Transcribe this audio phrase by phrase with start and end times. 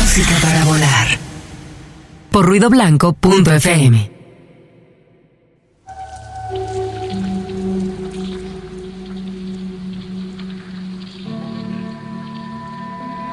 [0.00, 1.18] Música para volar.
[2.30, 4.18] Por ruidoblanco.fm.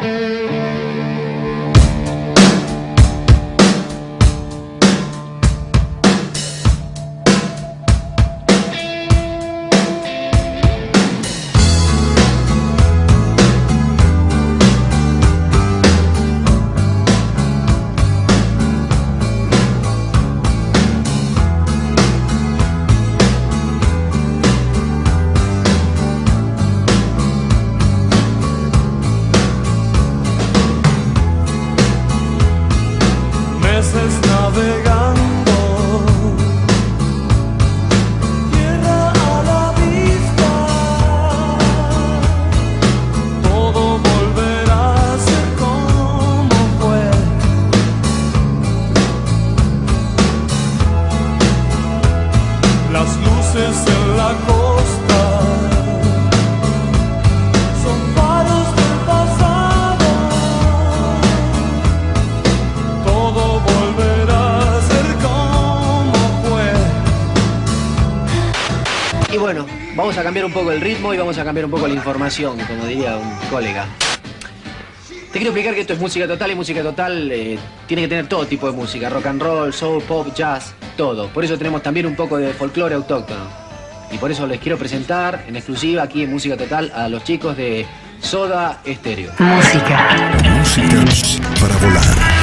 [0.01, 0.54] Meses
[70.35, 73.15] cambiar un poco el ritmo y vamos a cambiar un poco la información, como diría
[73.15, 73.85] un colega.
[75.31, 77.57] Te quiero explicar que esto es música total y música total eh,
[77.87, 81.29] tiene que tener todo tipo de música, rock and roll, soul, pop, jazz, todo.
[81.29, 83.45] Por eso tenemos también un poco de folclore autóctono.
[84.11, 87.55] Y por eso les quiero presentar en exclusiva aquí en Música Total a los chicos
[87.55, 87.85] de
[88.19, 89.31] Soda Estéreo.
[89.39, 90.33] Música.
[90.43, 92.34] Música para volar.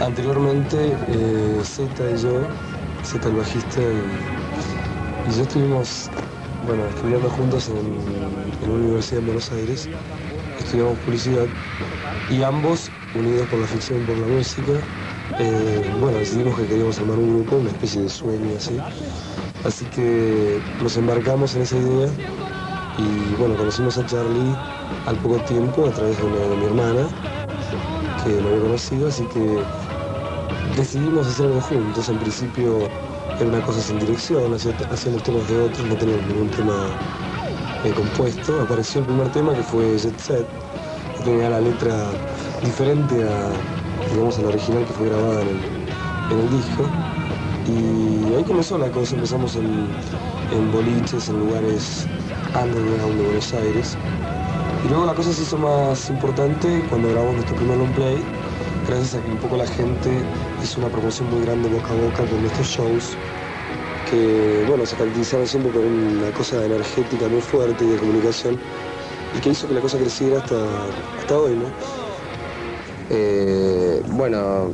[0.00, 2.42] Anteriormente, eh, Zeta y yo,
[3.04, 6.10] Zeta el bajista y, yo estuvimos,
[6.66, 9.88] bueno, estudiando juntos en, una universidad en Buenos Aires.
[10.58, 11.46] Estudiamos publicidad
[12.30, 14.72] y ambos, unidos por la ficción y por la música,
[15.40, 18.78] eh, bueno, decidimos que queríamos armar un grupo, una especie de sueño así.
[19.64, 22.08] Así que nos embarcamos en esa idea
[22.98, 24.54] y bueno, conocimos a Charlie
[25.06, 27.08] al poco tiempo a través de, una, de mi hermana,
[28.24, 29.68] que lo había conocido, así que
[30.76, 32.08] decidimos hacer algo juntos.
[32.08, 32.94] En principio
[33.38, 36.98] era una cosa sin dirección, hacía- hacíamos temas de otros, no teníamos ningún tema
[37.82, 38.60] eh, compuesto.
[38.62, 40.48] Apareció el primer tema que fue Jet Set,
[41.16, 42.18] que tenía la letra
[42.60, 43.66] diferente a,
[44.10, 45.86] digamos, a la original que fue grabada en el,
[46.30, 46.96] en el disco.
[47.64, 49.98] Y ahí comenzó la cosa, empezamos en,
[50.50, 52.10] en boliches, en lugares
[52.54, 53.98] underground de Buenos Aires.
[54.84, 58.18] Y luego la cosa se hizo más importante cuando grabamos nuestro primer long play,
[58.86, 60.10] gracias a que un poco la gente
[60.62, 63.16] hizo una promoción muy grande boca a boca con estos shows
[64.10, 68.58] que, bueno, se caracterizaron siempre por una cosa energética muy fuerte y de comunicación
[69.34, 70.56] y que hizo que la cosa creciera hasta,
[71.18, 71.64] hasta hoy, ¿no?
[73.08, 74.70] Eh, bueno,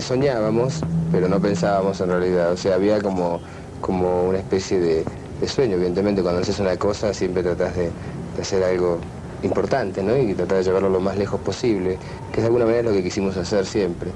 [0.00, 0.80] soñábamos,
[1.12, 2.52] pero no pensábamos en realidad.
[2.52, 3.40] O sea, había como,
[3.80, 5.04] como una especie de,
[5.40, 5.76] de sueño.
[5.76, 7.90] Evidentemente, cuando haces una cosa, siempre tratas de,
[8.42, 8.98] hacer algo
[9.42, 10.16] importante, ¿no?
[10.16, 11.98] Y tratar de llevarlo lo más lejos posible,
[12.32, 14.10] que de alguna manera es lo que quisimos hacer siempre.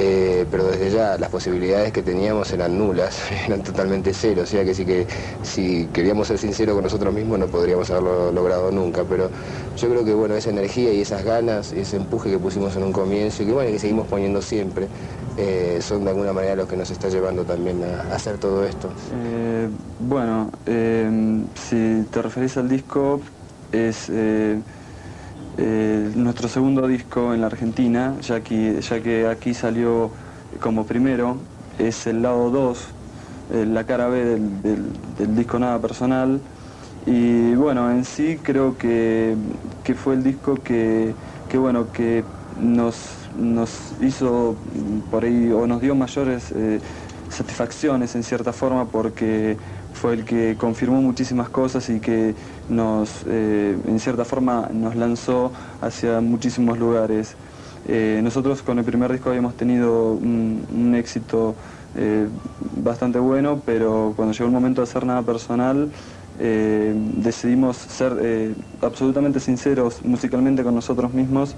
[0.00, 4.64] Eh, pero desde ya las posibilidades que teníamos eran nulas, eran totalmente cero, o sea
[4.64, 5.08] que si, que
[5.42, 9.28] si queríamos ser sinceros con nosotros mismos no podríamos haberlo logrado nunca, pero
[9.76, 12.92] yo creo que bueno, esa energía y esas ganas, ese empuje que pusimos en un
[12.92, 14.86] comienzo y que bueno, que seguimos poniendo siempre,
[15.36, 18.90] eh, son de alguna manera los que nos está llevando también a, hacer todo esto.
[19.12, 20.52] Eh, bueno,
[21.54, 23.20] si te referís al disco,
[23.72, 24.62] es eh,
[25.56, 30.12] eh, nuestro segundo disco en la Argentina, ya que, ya que aquí salió
[30.60, 31.46] como primero,
[31.78, 32.96] es el lado 2,
[33.48, 36.42] eh, la cara B del, del- disco Nada Personal.
[37.06, 39.36] Y bueno, en sí creo que,
[39.82, 41.16] que fue el disco que,
[41.48, 46.52] que, bueno, que nos, nos hizo mm, por ahí, o nos dio mayores
[47.28, 49.58] satisfacciones en cierta forma, porque
[49.98, 52.34] fue el que confirmó muchísimas cosas y que
[52.68, 55.50] nos, eh, en cierta forma, nos lanzó
[55.80, 57.34] hacia muchísimos lugares.
[57.88, 61.54] Eh, nosotros con el primer disco habíamos tenido un, éxito
[61.96, 62.28] eh,
[62.76, 65.90] bastante bueno, pero cuando llegó el momento de hacer nada personal,
[66.38, 71.56] decidimos ser absolutamente sinceros musicalmente con nosotros mismos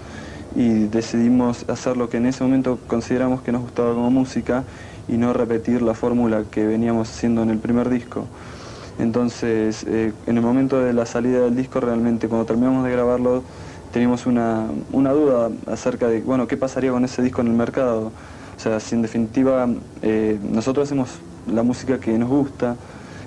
[0.56, 4.64] y decidimos hacer lo que en ese momento consideramos que nos gustaba como música
[5.10, 8.30] y no repetir la fórmula que veníamos haciendo en el primer disco.
[8.98, 13.44] Entonces, eh, en el momento de la salida del disco, realmente cuando terminamos de grabarlo,
[13.90, 18.08] teníamos una, una duda acerca de, bueno, qué pasaría con ese disco en el mercado.
[18.08, 19.68] O sea, si en definitiva
[20.02, 22.78] eh, nosotros hacemos la música que nos gusta,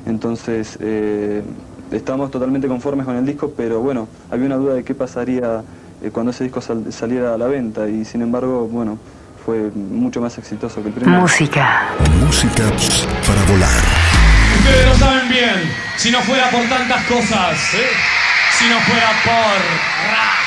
[0.05, 1.43] entonces eh,
[1.91, 5.65] estábamos totalmente conformes con el disco, pero bueno, había una duda de qué pasaría
[6.11, 8.99] cuando ese disco sal- saliera a la venta y sin embargo, bueno,
[9.45, 11.21] fue mucho más exitoso que el primero.
[11.21, 11.89] Música.
[12.21, 12.63] Música
[13.27, 13.81] para volar.
[14.59, 15.71] Ustedes lo saben bien.
[15.97, 17.89] Si no fuera por tantas cosas, ¿eh?
[18.57, 19.33] si no fuera por...
[20.11, 20.43] Ra.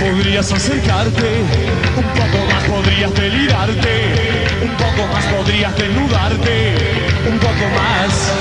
[0.00, 1.42] Podrías acercarte,
[1.96, 3.97] un poco más podrías delirarte,
[5.48, 6.74] podrías desnudarte,
[7.26, 8.32] un poco más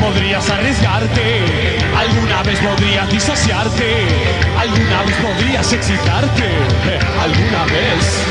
[0.00, 4.06] podrías arriesgarte, alguna vez podrías disociarte,
[4.58, 6.44] alguna vez podrías excitarte,
[7.22, 8.22] alguna vez.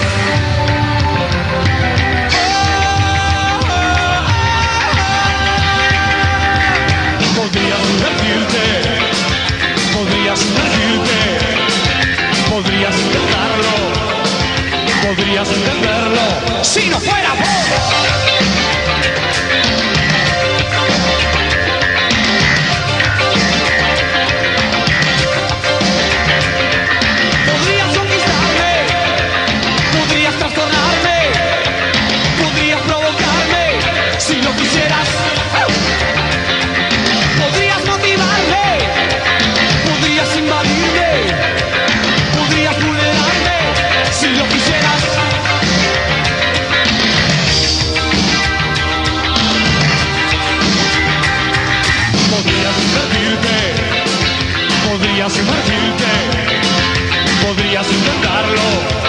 [7.35, 8.63] Podrías divertirte,
[9.93, 11.21] podrías sumergirte,
[12.51, 14.00] podrías intentarlo,
[15.01, 17.45] podrías entenderlo, si no fuera por...
[27.51, 28.73] Podrías conquistarme,
[29.97, 31.19] podrías trastornarme,
[32.41, 33.79] podrías provocarme
[34.19, 35.20] si lo quisieras.
[57.51, 59.00] Podrías intentarlo,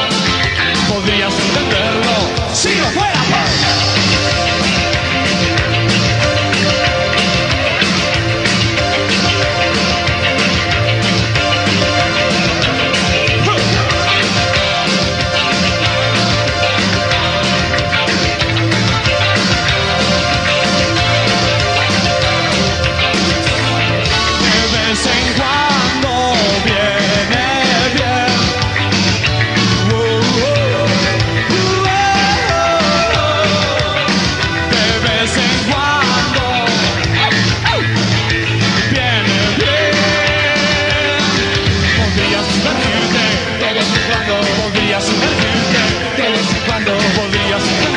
[47.52, 47.91] podrías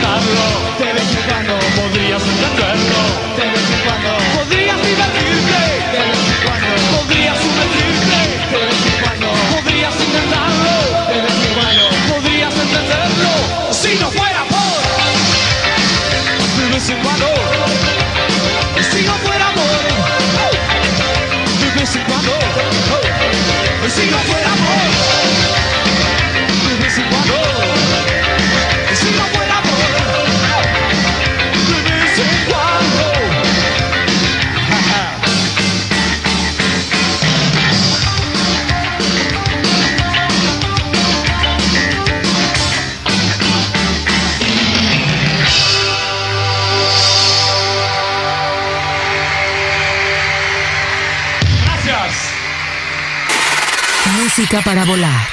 [54.64, 55.28] Para volar.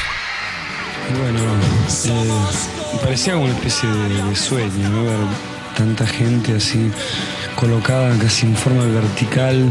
[1.20, 1.38] Bueno,
[2.06, 5.04] eh, parecía una especie de, de sueño, ¿no?
[5.04, 5.18] Ver
[5.76, 6.90] tanta gente así
[7.54, 9.70] colocada casi en forma vertical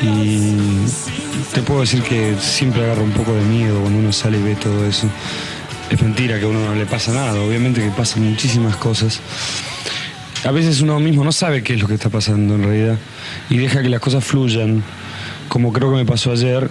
[0.00, 0.86] y
[1.52, 4.54] te puedo decir que siempre agarra un poco de miedo cuando uno sale y ve
[4.54, 5.08] todo eso.
[5.90, 9.20] Es mentira que a uno no le pasa nada, obviamente que pasan muchísimas cosas.
[10.44, 12.98] A veces uno mismo no sabe qué es lo que está pasando en realidad
[13.50, 14.84] y deja que las cosas fluyan,
[15.48, 16.70] como creo que me pasó ayer,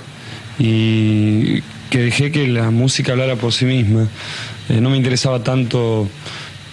[0.58, 1.62] y
[1.94, 4.08] que dejé que la música hablara por sí misma.
[4.68, 6.10] Eh, no me interesaba tanto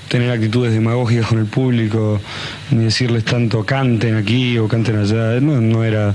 [0.08, 2.18] tener actitudes demagógicas con el público,
[2.70, 5.38] ni decirles tanto canten aquí o canten allá.
[5.42, 6.14] No, no era,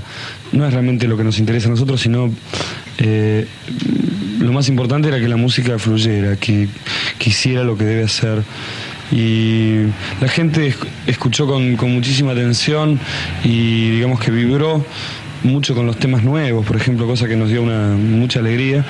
[0.50, 2.32] no es realmente lo que nos interesa a nosotros, sino
[2.98, 3.46] eh,
[4.40, 6.66] lo más importante era que la música fluyera, que,
[7.20, 8.42] que hiciera lo que debe hacer.
[9.12, 9.82] Y
[10.20, 12.98] la gente esc- escuchó con muchísima atención
[13.44, 14.84] y digamos que vibró
[15.42, 18.84] mucho con los temas nuevos, por ejemplo, cosa que nos dio una mucha alegría.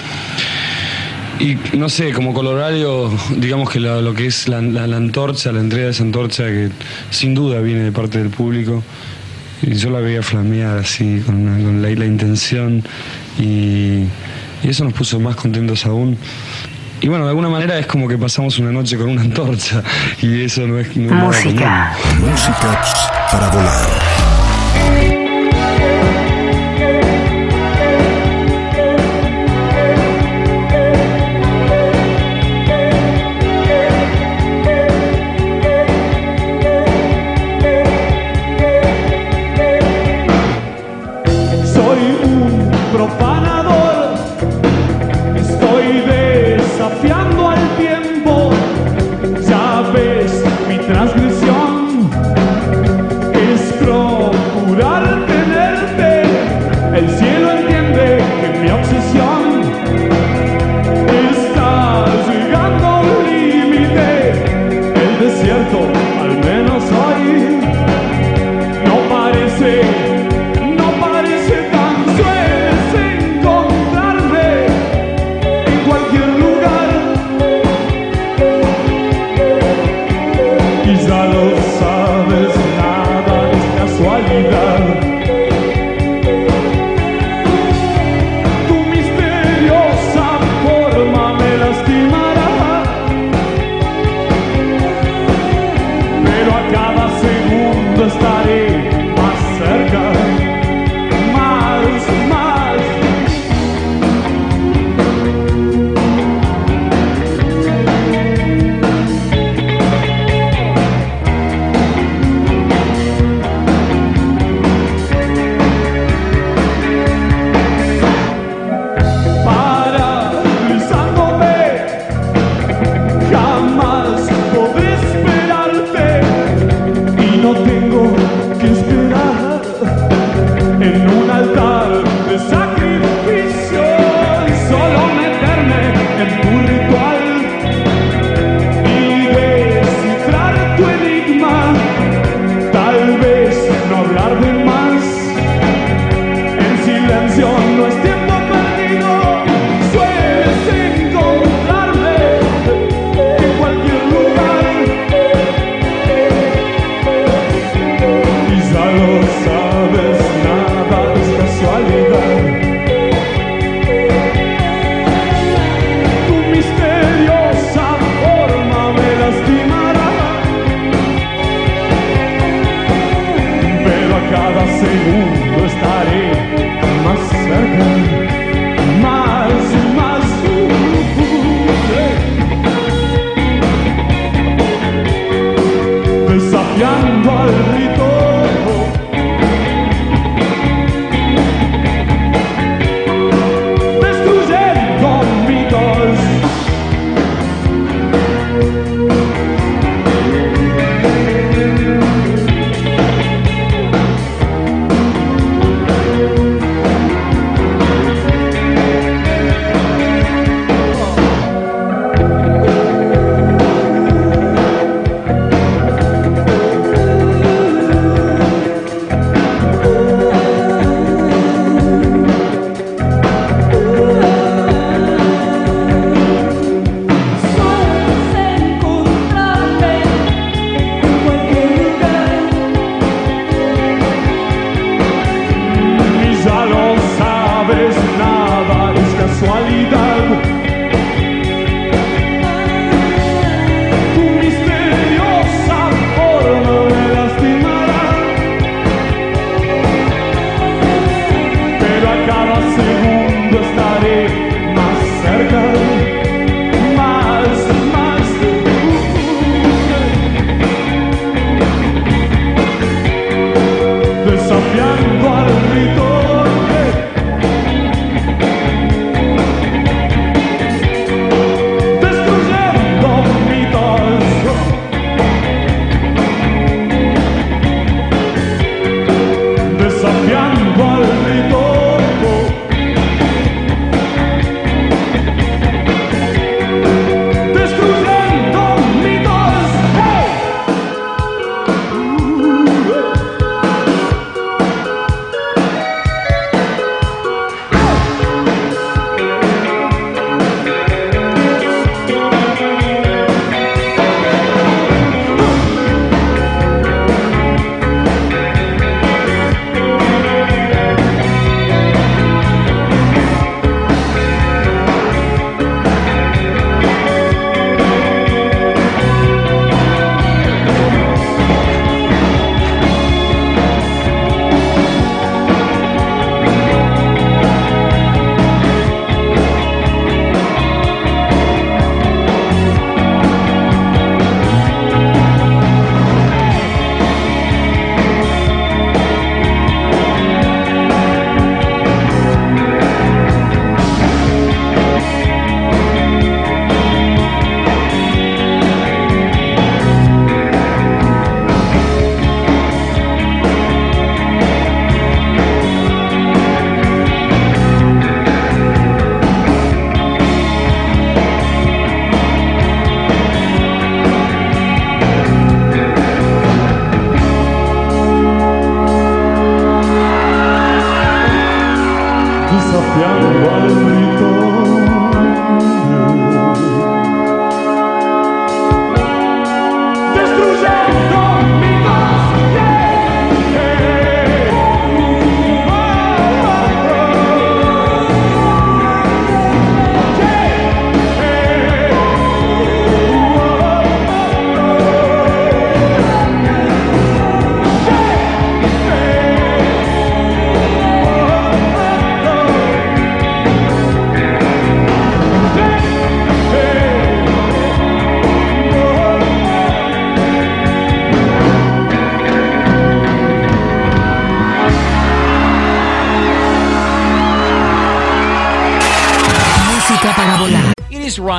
[1.38, 5.52] Y no sé, como colorario, digamos que la- lo que es la, la- la antorcha,
[5.52, 6.70] la entrega de esa antorcha, que
[7.10, 8.82] sin duda viene de parte del público,
[9.62, 12.82] y yo la veía flamear así, con, una- con la, la intención,
[13.38, 14.04] y,
[14.62, 16.16] y eso nos puso más contentos aún.
[17.02, 19.82] Y bueno, de alguna manera es como que pasamos una noche con una antorcha,
[20.22, 21.92] y eso no es, no Música.
[22.18, 22.82] Música
[23.30, 24.15] para volar.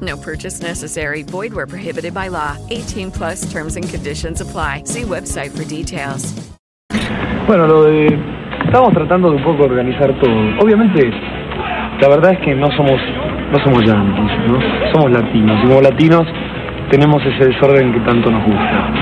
[0.00, 1.22] No purchase necessary.
[1.22, 2.56] Void where prohibited by law.
[2.70, 4.82] 18 plus terms and conditions apply.
[4.84, 6.34] See website for details.
[7.46, 8.08] Bueno, lo de...
[8.64, 10.34] Estamos tratando de un poco organizar todo.
[10.60, 11.08] Obviamente,
[12.00, 13.00] la verdad es que no somos,
[13.52, 14.58] no somos yanquis, ¿no?
[14.92, 15.64] Somos latinos.
[15.64, 16.26] Y como latinos
[16.90, 18.92] tenemos ese desorden que tanto nos gusta.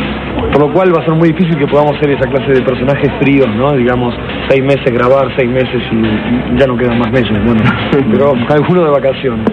[0.52, 3.11] Por lo cual va a ser muy difícil que podamos ser esa clase de personajes
[3.20, 3.72] fríos, ¿no?
[3.72, 4.14] Digamos,
[4.48, 7.62] seis meses grabar, seis meses y ya no quedan más meses, bueno,
[8.12, 9.46] pero alguno de vacaciones.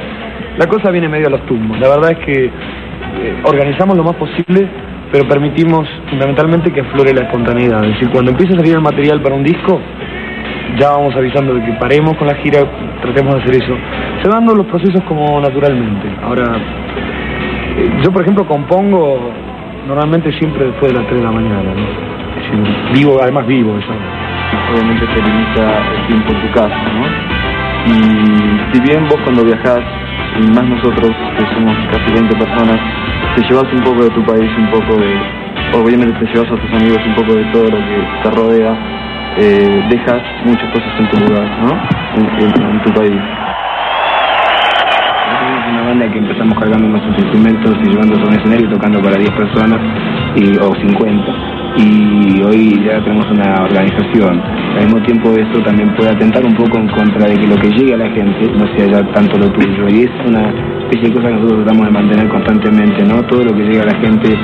[0.57, 1.79] La cosa viene medio a los tumbos.
[1.79, 4.67] La verdad es que eh, organizamos lo más posible,
[5.11, 7.83] pero permitimos fundamentalmente que aflore la espontaneidad.
[7.83, 9.79] Es decir, cuando empiece a salir el material para un disco,
[10.77, 12.61] ya vamos avisando de que paremos con la gira,
[13.01, 13.75] tratemos de hacer eso.
[14.21, 16.07] Se van los procesos como naturalmente.
[16.23, 16.57] Ahora,
[17.77, 19.31] eh, yo por ejemplo compongo
[19.87, 22.11] normalmente siempre después de las 3 de la mañana, ¿no?
[22.35, 23.93] Decir, vivo, además vivo eso.
[24.73, 27.31] Obviamente te limita el tiempo en tu casa, ¿no?
[27.87, 29.81] Y si bien vos cuando viajás,
[30.39, 32.79] y más nosotros que somos casi 20 personas,
[33.35, 35.15] te llevas un poco de tu país, un poco de...
[35.73, 38.75] Obviamente te llevas a tus amigos un poco de todo lo que te rodea,
[39.37, 41.71] eh, dejas muchas cosas en tu lugar, ¿no?
[42.17, 43.21] En, tu país.
[45.69, 49.17] Una banda que empezamos cargando nuestros instrumentos y llevándolos a un escenario y tocando para
[49.17, 49.79] 10 personas
[50.35, 51.50] y, o 50.
[51.77, 54.41] Y hoy ya tenemos una organización.
[54.77, 57.69] Al mismo tiempo eso también puede atentar un poco en contra de que lo que
[57.69, 59.87] llegue a la gente no sea ya tanto lo tuyo.
[59.89, 60.49] Y es una
[60.83, 63.23] especie de cosa que nosotros tratamos de mantener constantemente, ¿no?
[63.23, 64.37] Todo lo que llega a la gente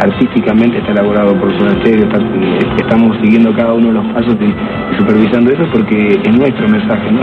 [0.00, 2.08] artísticamente está elaborado por su eh,
[2.78, 7.10] estamos siguiendo cada uno de los pasos y, y supervisando eso porque es nuestro mensaje,
[7.12, 7.22] ¿no?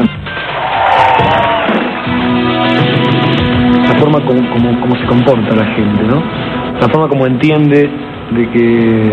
[3.88, 6.24] la forma como, como, como se comporta la gente, ¿no?
[6.80, 7.90] La forma como entiende
[8.32, 9.12] de que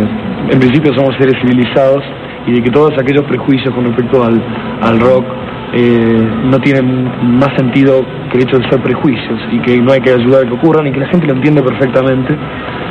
[0.51, 2.03] en principio somos seres civilizados
[2.47, 4.43] y de que todos aquellos prejuicios con respecto al,
[4.81, 5.27] al rock
[5.75, 10.01] eh, no tienen más sentido que el hecho de ser prejuicios y que no hay
[10.01, 12.35] que ayudar a que ocurran y que la gente lo entiende perfectamente.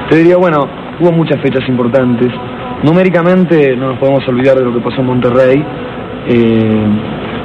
[0.09, 0.67] Te diría, bueno,
[0.99, 2.31] hubo muchas fechas importantes.
[2.83, 5.65] Numéricamente no nos podemos olvidar de lo que pasó en Monterrey.
[6.29, 6.85] Eh,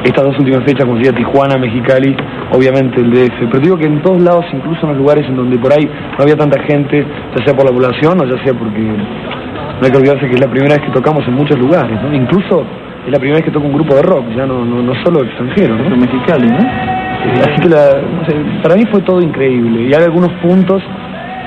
[0.05, 2.17] estas dos últimas fechas, como decía Tijuana, Mexicali,
[2.53, 3.39] obviamente el DF.
[3.51, 6.23] Pero digo que en todos lados, incluso en los lugares en donde por ahí no
[6.23, 7.05] había tanta gente,
[7.37, 10.41] ya sea por la población o ya sea porque no hay que olvidarse que es
[10.41, 12.13] la primera vez que tocamos en muchos lugares, ¿no?
[12.15, 12.65] Incluso
[13.07, 15.25] es la primera vez que toca un grupo de rock, ya no, no, no solo
[15.25, 15.97] extranjero, ¿no?
[15.97, 16.59] Mexicali, ¿no?
[16.59, 20.83] Eh, así que la- no sé, para mí fue todo increíble y hay algunos puntos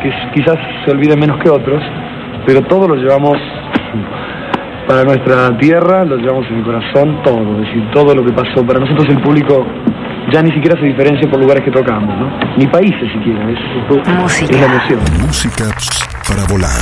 [0.02, 1.82] que quizás se olviden menos que otros,
[2.46, 3.38] pero todo lo llevamos
[4.88, 8.66] para nuestra tierra, lo llevamos en el corazón, todo, es decir, todo lo que pasó.
[8.66, 9.66] Para nosotros el público
[10.32, 12.40] ya ni siquiera se diferencia por lugares que tocamos, ¿no?
[12.58, 13.60] Ni países siquiera, es,
[14.50, 15.00] es la emoción.
[15.22, 15.66] Música
[16.28, 16.82] para volar.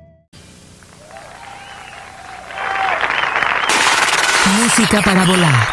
[4.81, 5.67] Música para volar.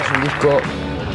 [0.00, 0.60] Es un disco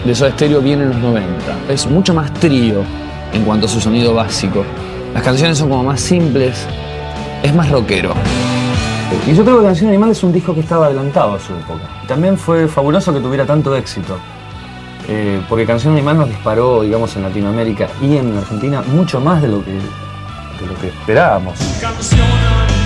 [0.03, 1.57] de Soda Stereo bien en los 90.
[1.69, 2.83] Es mucho más trío
[3.31, 4.65] en cuanto a su sonido básico.
[5.13, 6.67] Las canciones son como más simples,
[7.43, 8.13] es más rockero.
[9.25, 11.83] Y yo creo que Canción Animal es un disco que estaba adelantado a su época.
[12.09, 14.17] También fue fabuloso que tuviera tanto éxito.
[15.07, 19.47] Eh, porque Canción Animal nos disparó, digamos, en Latinoamérica y en Argentina mucho más de
[19.47, 21.57] lo que, de lo que esperábamos.
[21.79, 22.78] Canción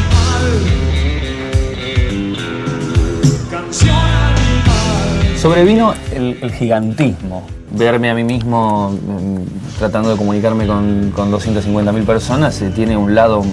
[5.37, 7.45] Sobrevino el, gigantismo.
[7.71, 13.43] Verme a mí mismo mm, tratando de comunicarme con, con 250.000 personas tiene un lado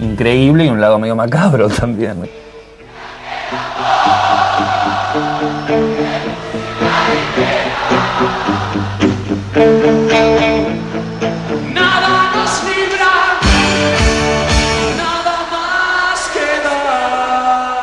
[0.00, 2.16] increíble y un lado medio macabro también.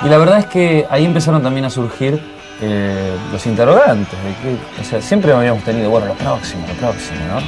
[0.05, 2.21] Y la verdad es que ahí empezaron también a surgir
[2.61, 4.13] eh, los interrogantes.
[4.23, 7.39] De que, o sea, siempre habíamos tenido, bueno, lo próximo, lo próximo, ¿no?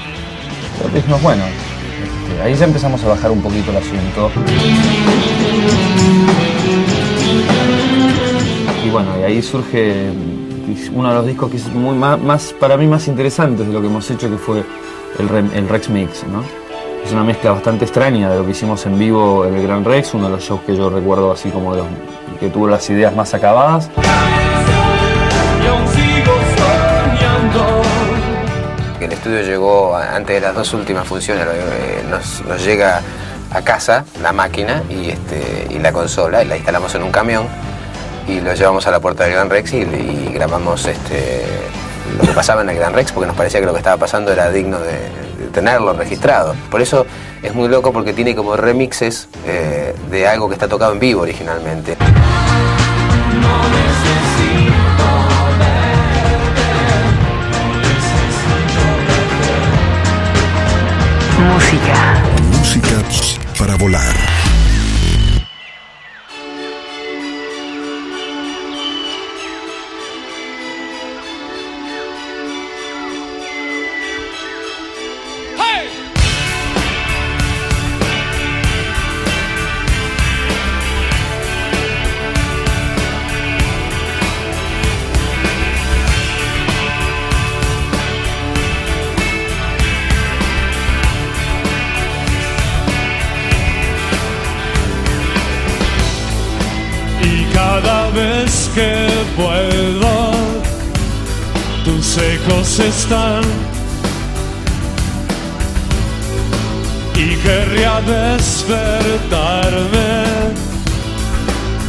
[0.80, 4.32] Pero dijimos, bueno, este, ahí ya empezamos a bajar un poquito el asunto.
[8.84, 10.10] Y bueno, ahí surge
[10.93, 13.88] uno de los discos que es muy más, para mí más interesantes de lo que
[13.88, 14.63] hemos hecho, que fue
[15.20, 16.43] el Rex Mix, ¿no?
[17.06, 20.15] Es una mezcla bastante extraña de lo que hicimos en vivo en el Gran Rex,
[20.15, 21.88] uno de los shows que yo recuerdo así como de los
[22.39, 23.89] que tuvo las ideas más acabadas.
[29.00, 33.02] El estudio llegó antes de las dos últimas funciones, eh, nos, llega
[33.52, 37.47] a casa la máquina y, este, y la consola, y la instalamos en un camión
[38.28, 39.86] y lo llevamos a la puerta del Gran Rex y,
[40.34, 41.43] grabamos este,
[42.17, 44.32] lo que pasaba en el Gran Rex porque nos parecía que lo que estaba pasando
[44.32, 44.91] era digno de,
[45.38, 46.56] de tenerlo registrado.
[46.69, 47.06] Por eso
[47.41, 51.21] es muy loco porque tiene como remixes eh, de algo que está tocado en vivo
[51.21, 51.97] originalmente.
[61.40, 61.98] Música.
[62.52, 63.04] Música
[63.58, 64.27] para volar.
[102.80, 103.42] Están.
[107.16, 108.78] Y querría despertarme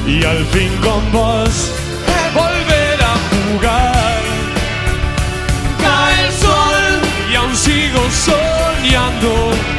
[0.06, 1.70] y al fin con vos
[2.34, 4.22] volver a jugar.
[5.82, 9.77] Cae el sol y aún sigo soñando.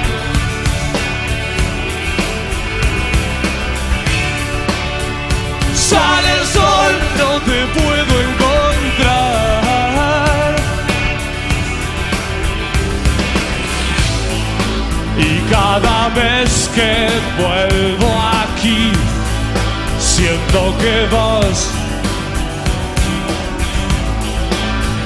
[16.76, 18.12] Que vuelvo
[18.44, 18.92] aquí,
[20.00, 21.70] siento que vos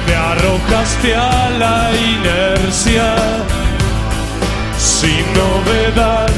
[0.07, 3.15] me arrojaste a la inercia,
[4.77, 6.29] sin novedad,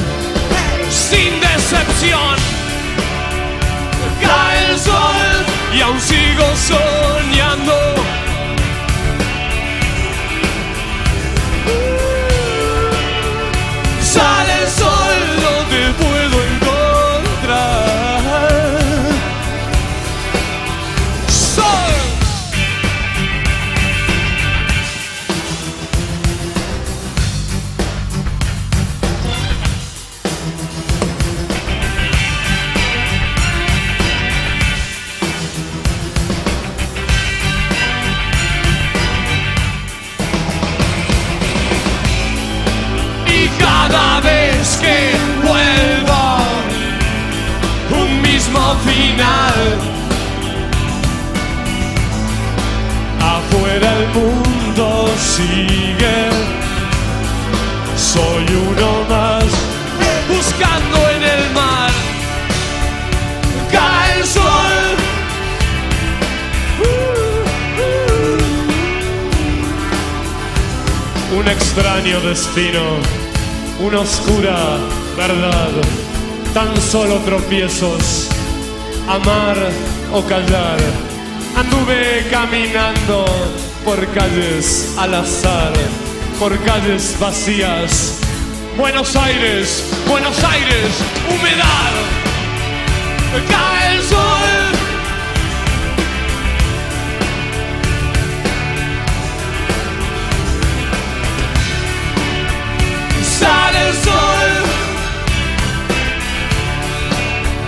[0.90, 2.36] sin decepción
[4.22, 7.96] cae el sol y aún sigo soñando.
[71.56, 72.98] Extraño destino,
[73.80, 74.78] una oscura
[75.18, 75.72] verdad,
[76.54, 78.28] tan solo tropiezos,
[79.08, 79.58] amar
[80.14, 80.80] o callar.
[81.56, 83.26] Anduve caminando
[83.86, 85.74] por calles al azar,
[86.40, 88.20] por calles vacías.
[88.78, 90.92] Buenos Aires, Buenos Aires,
[91.30, 91.94] humedad.
[93.50, 93.85] Cae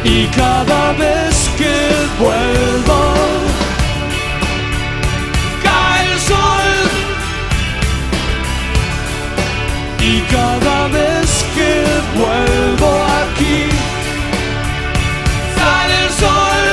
[0.03, 1.75] y cada vez que
[2.19, 3.13] vuelvo
[5.63, 6.71] cae el sol.
[9.99, 11.83] Y cada vez que
[12.15, 13.65] vuelvo aquí
[15.57, 16.67] sale el sol.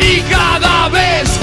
[0.00, 1.37] Y cada vez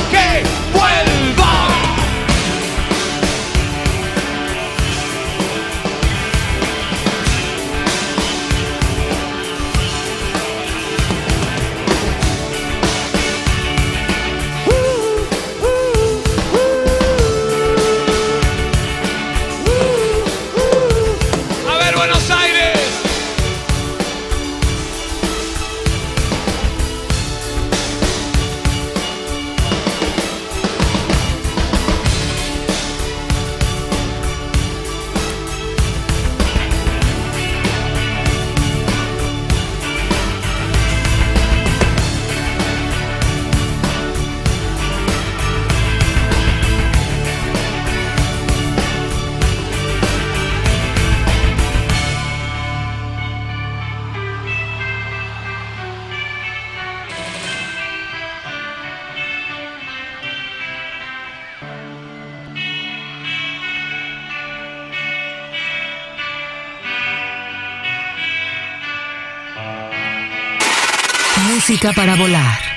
[71.94, 72.75] Para volar.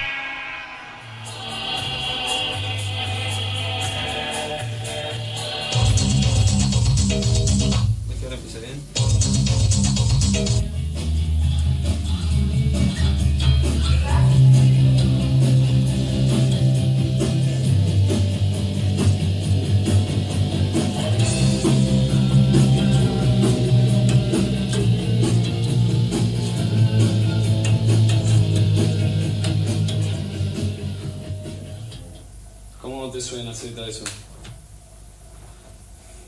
[33.20, 34.04] Suena Z eso?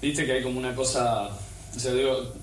[0.02, 1.30] Viste que hay como una cosa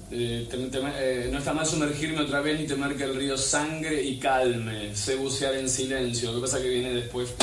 [0.10, 4.18] eh, eh, no está mal sumergirme otra vez ni temer que el río sangre y
[4.20, 4.95] calme.
[4.95, 6.32] Sé bucear en silencio.
[6.32, 7.34] Lo que pasa que viene después.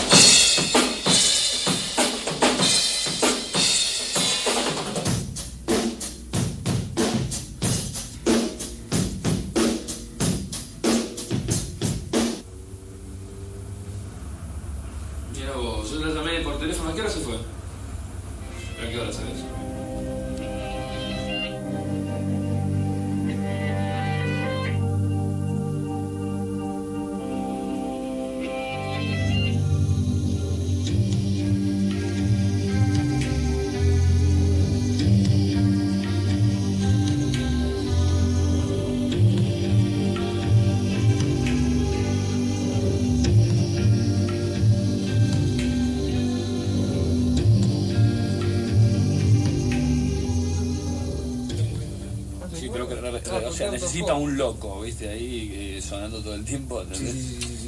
[53.85, 55.09] Necesita un loco, ¿viste?
[55.09, 57.15] Ahí eh, sonando todo el tiempo, ¿entendés?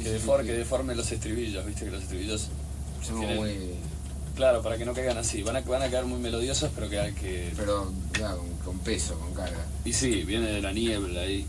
[0.03, 1.85] que, deforme, que deforme los estribillos, ¿viste?
[1.85, 2.47] Que los estribillos
[3.05, 3.53] Son tienen- muy...
[4.35, 5.41] Claro, para que no caigan así.
[5.41, 7.51] Van a, van a quedar muy melodiosos, pero que que...
[7.57, 9.65] Pero, ya, con, peso, con carga.
[9.83, 11.39] Y sí, viene de la niebla ahí.
[11.41, 11.47] ¿Ahora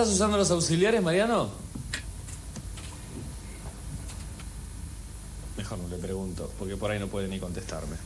[0.00, 1.50] estás usando los auxiliares, Mariano?
[5.58, 7.96] Mejor no le pregunto, porque por ahí no puede ni contestarme.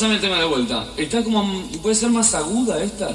[0.00, 0.86] Pasame el tema de vuelta.
[0.96, 1.44] Está como.
[1.82, 3.10] ¿Puede ser más aguda esta?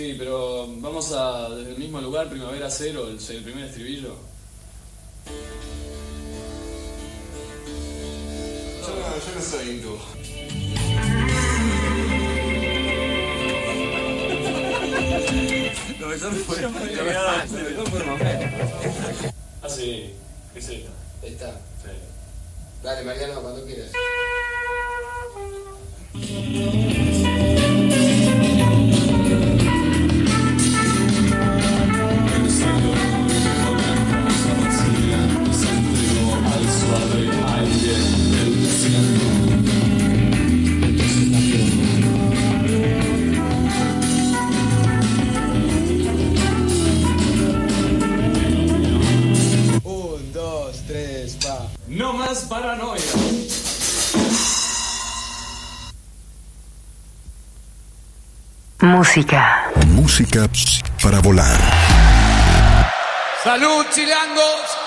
[0.00, 1.50] Sí, pero vamos a.
[1.50, 4.16] desde el mismo lugar, Primavera Cero, el, el primer estribillo.
[8.80, 9.98] Yo no, yo no soy hindú.
[15.98, 16.62] Lo mejor fue.
[16.62, 18.50] Lo mejor fue el
[19.62, 20.14] Ah, sí.
[20.54, 20.90] ¿Qué es esta?
[21.22, 21.50] ¿Esta?
[21.52, 21.90] Sí.
[22.82, 23.90] Dale, Mariano, cuando quieras.
[59.10, 59.72] Música.
[59.88, 60.48] Música
[61.02, 61.58] para volar.
[63.42, 64.78] ¡Salud, chilangos!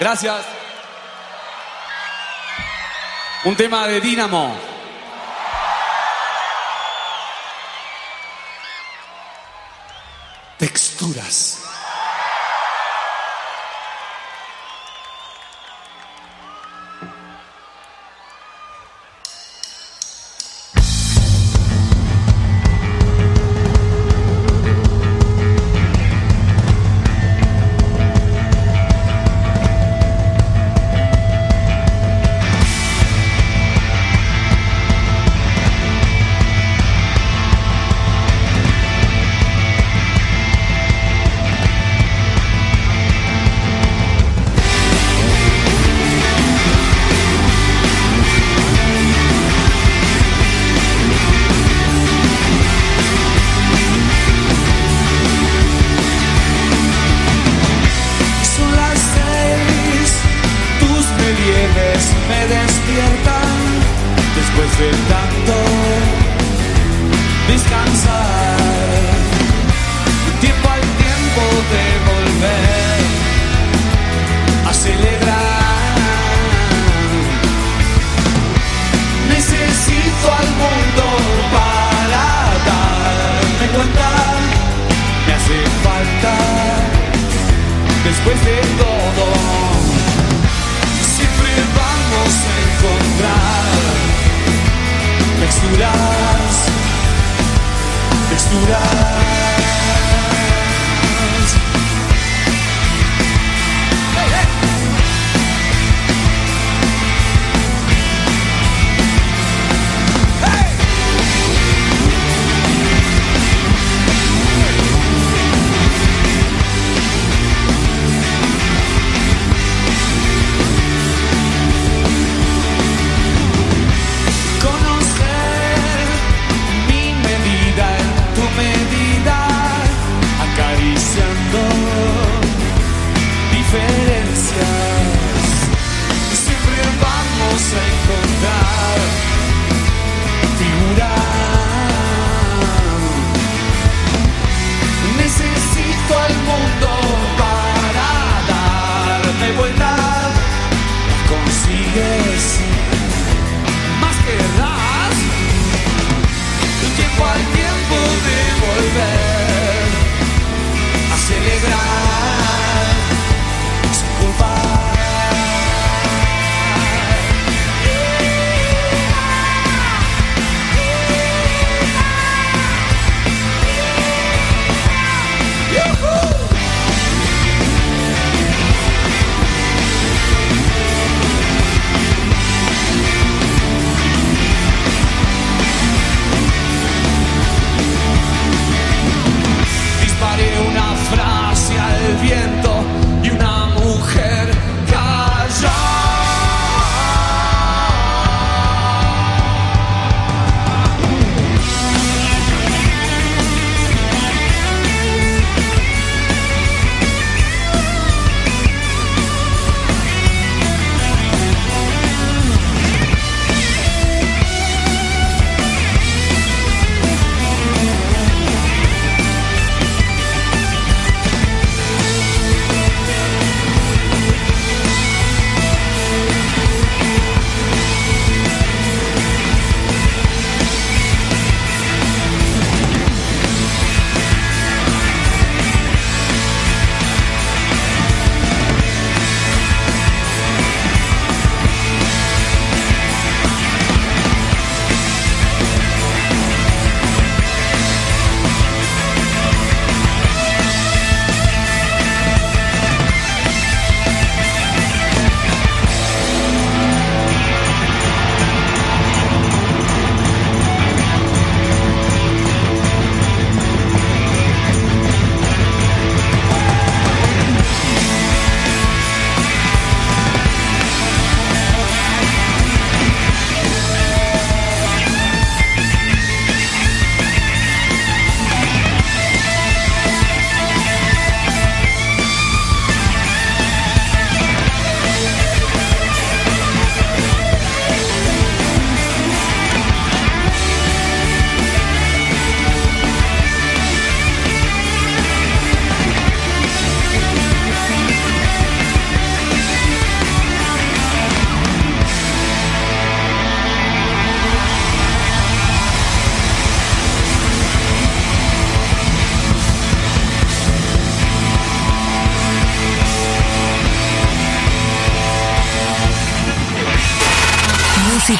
[0.00, 0.44] Gracias.
[3.44, 4.58] Un tema de Dínamo.
[10.58, 11.63] Texturas.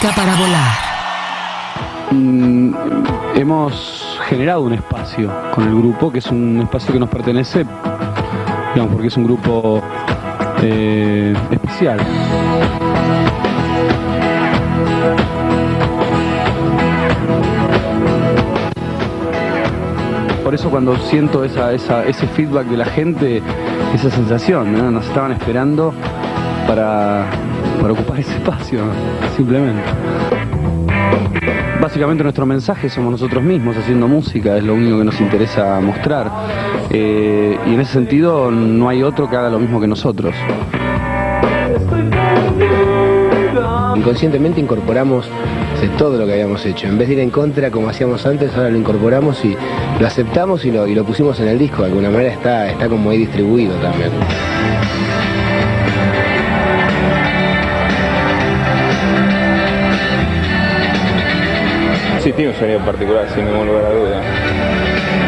[0.04, 0.72] Para volar.
[2.12, 2.74] Mm,
[3.36, 7.64] hemos generado un espacio con el grupo, que es un espacio que nos pertenece,
[8.92, 9.82] porque es un grupo
[10.62, 11.98] eh, especial.
[20.42, 23.42] Por eso cuando siento esa, esa- ese feedback de la gente,
[23.94, 24.90] esa sensación, ¿no?
[24.90, 25.94] nos estaban esperando
[26.68, 27.26] para,
[27.84, 28.80] para ocupar ese espacio,
[29.36, 29.82] simplemente.
[31.82, 36.32] Básicamente nuestro mensaje somos nosotros mismos haciendo música, es lo único que nos interesa mostrar.
[36.88, 40.34] Eh, y en ese sentido no hay otro que haga lo mismo que nosotros.
[43.94, 45.26] inconscientemente incorporamos
[45.82, 46.86] eh, todo lo que habíamos hecho.
[46.86, 49.54] En vez de ir en contra como hacíamos antes, ahora lo incorporamos y
[50.00, 51.82] lo aceptamos y lo, y lo pusimos en el disco.
[51.82, 54.10] De alguna manera está, está como ahí distribuido también.
[62.36, 65.24] Tiene un sonido particular, sin ningún lugar a duda.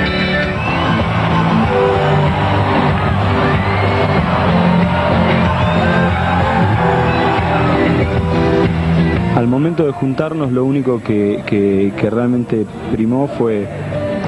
[9.36, 13.66] Al momento de juntarnos lo único que, que- que realmente primó fue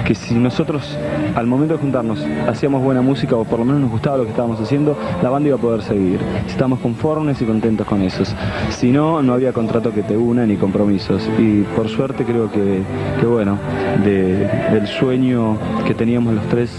[0.09, 0.97] que si nosotros
[1.37, 4.31] al momento de juntarnos hacíamos buena música o por lo menos nos gustaba lo que
[4.31, 6.19] estábamos haciendo, la banda iba a poder seguir.
[6.47, 8.35] Estábamos conformes y contentos con esos.
[8.71, 11.29] Si no, no había contrato que te una ni compromisos.
[11.39, 12.81] Y por suerte creo que,
[13.21, 13.59] que bueno,
[14.03, 16.71] de- del sueño que teníamos los tres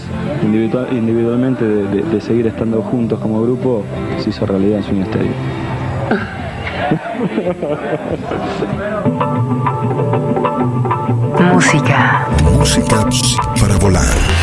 [0.42, 3.84] individual- individualmente de seguir estando juntos como grupo,
[4.18, 5.32] se hizo realidad en Sueño Estéreo.
[11.52, 12.29] Música.
[12.60, 13.08] Música
[13.58, 14.40] para volar.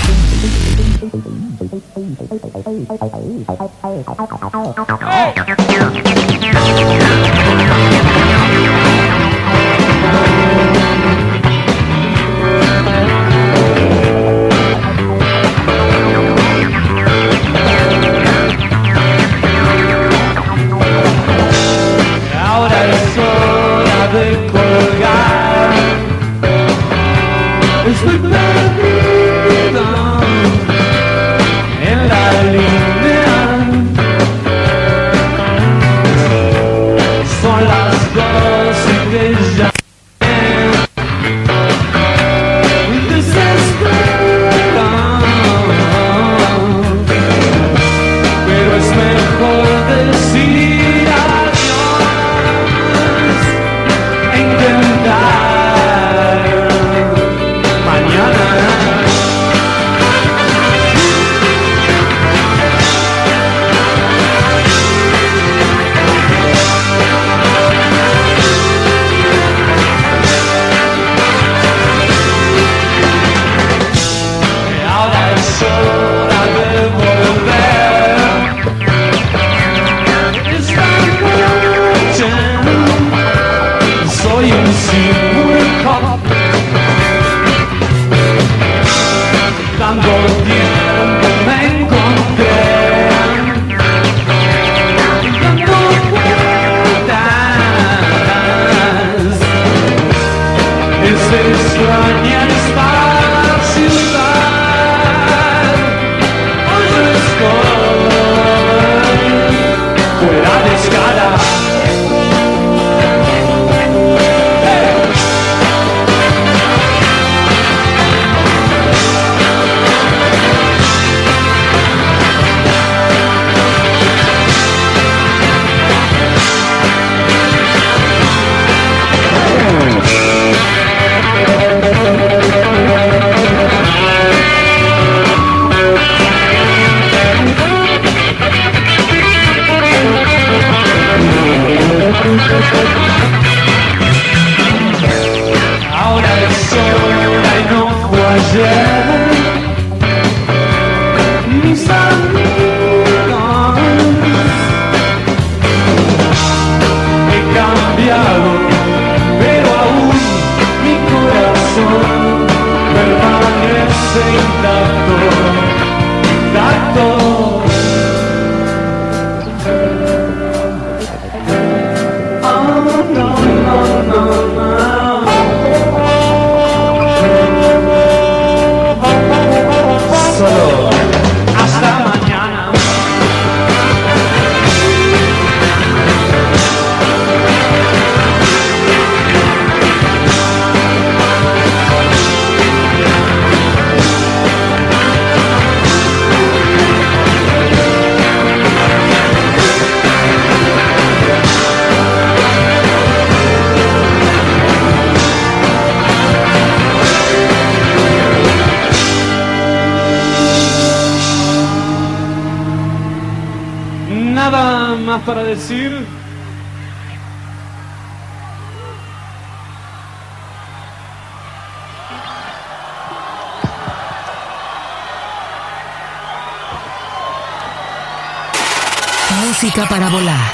[229.77, 230.51] Para volar.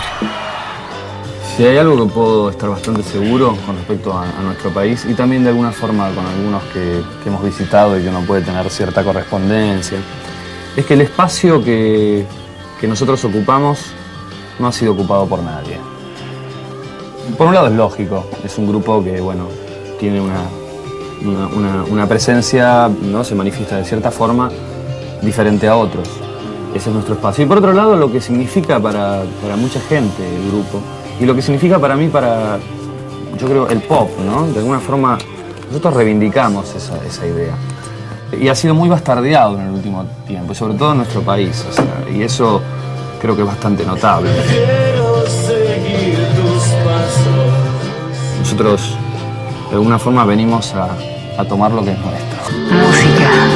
[1.56, 5.44] Si hay algo que puedo estar bastante seguro con respecto a, nuestro país y también
[5.44, 9.98] de alguna forma con algunos que, hemos visitado y que uno puede tener cierta correspondencia,
[10.76, 12.26] es que el espacio que,
[12.80, 13.80] que nosotros ocupamos
[14.60, 15.78] no ha sido ocupado por nadie.
[17.38, 19.48] Por un lado es lógico, es un grupo que bueno,
[20.00, 20.42] tiene una,
[21.24, 23.24] una, una- una presencia, ¿no?
[23.24, 24.52] se manifiesta de cierta forma
[25.22, 26.08] diferente a otros.
[26.74, 27.46] Ese es nuestro espacio.
[27.46, 30.82] Y por otro lado, lo que significa para, para mucha gente el grupo,
[31.20, 32.58] y lo que significa para mí, para,
[33.40, 34.48] yo creo, el pop, ¿no?
[34.48, 35.18] De alguna forma,
[35.68, 37.54] nosotros reivindicamos esa, esa idea.
[38.40, 41.64] Y ha sido muy bastardeado en el último tiempo, y sobre todo en nuestro país.
[41.70, 42.62] o sea, y eso
[43.22, 44.32] creo que es bastante notable.
[44.48, 48.40] Quiero seguir tus pasos.
[48.40, 48.98] Nosotros,
[49.70, 50.90] de alguna forma, venimos a,
[51.38, 52.34] a tomar lo que es nuestro.
[52.72, 53.54] Música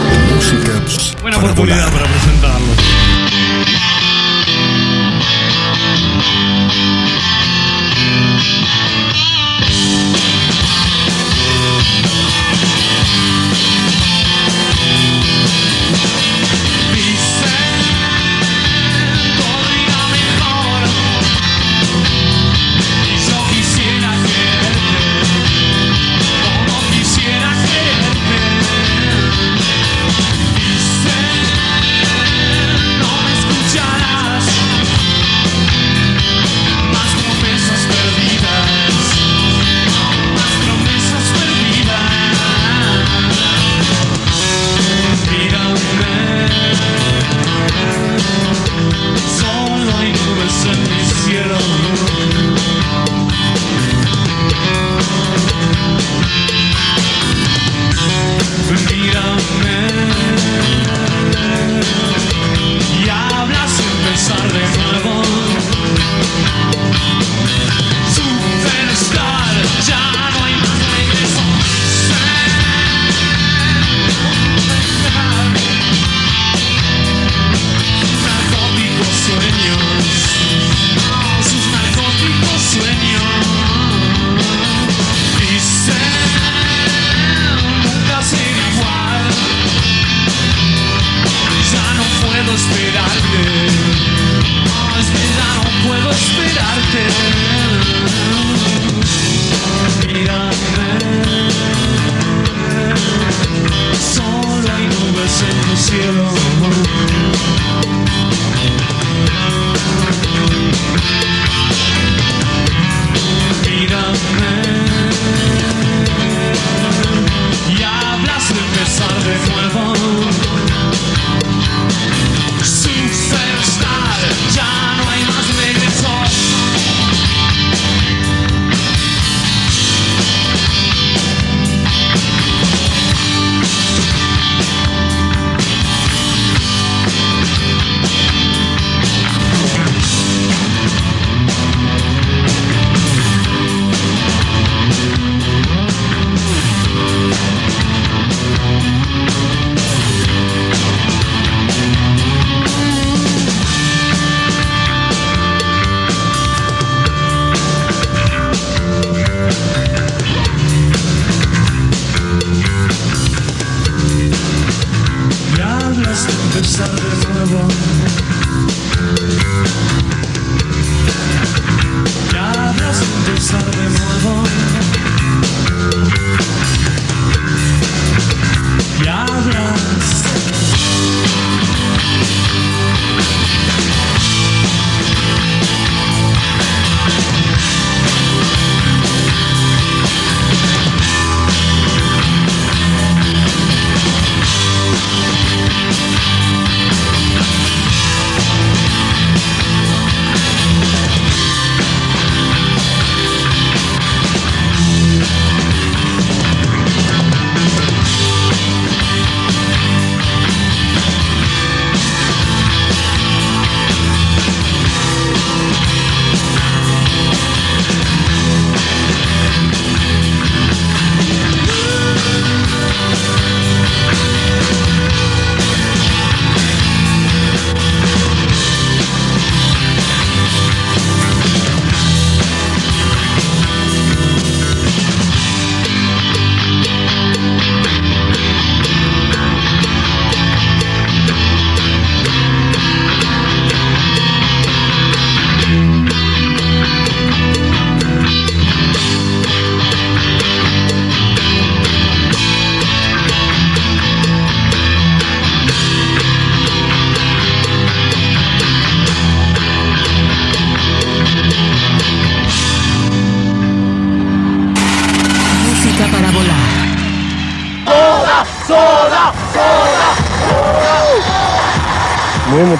[1.22, 2.97] Buena oportunidad para presentarlo.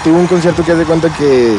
[0.08, 1.58] Emotivo, un concierto que haz de cuenta que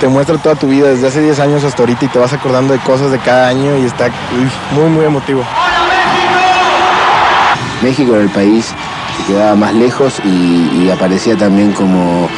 [0.00, 2.72] te muestra toda tu vida desde hace 10 años hasta ahorita y te vas acordando
[2.72, 5.44] de cosas de cada año y está uy, muy, muy emotivo.
[7.82, 8.72] México era el país
[9.16, 12.28] que quedaba más lejos y, y aparecía también como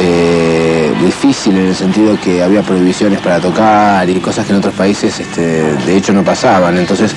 [0.00, 4.74] eh, difícil en el sentido que había prohibiciones para tocar y cosas que en otros
[4.74, 6.76] países este, de hecho no pasaban.
[6.78, 7.14] Entonces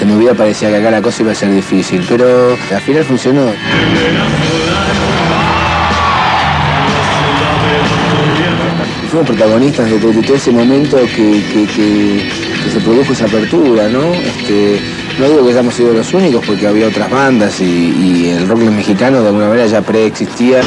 [0.00, 3.04] en mi vida parecía que acá la cosa iba a ser difícil, pero al final
[3.04, 3.52] funcionó.
[9.14, 11.06] Fuimos protagonistas de, de todo ese momento que,
[11.52, 12.32] que- que-
[12.64, 14.12] que se produjo esa apertura, ¿no?
[14.12, 14.80] Este,
[15.20, 18.58] no digo que hayamos sido los únicos porque había otras bandas y, y el rock
[18.62, 20.62] mexicano de alguna manera ya preexistía.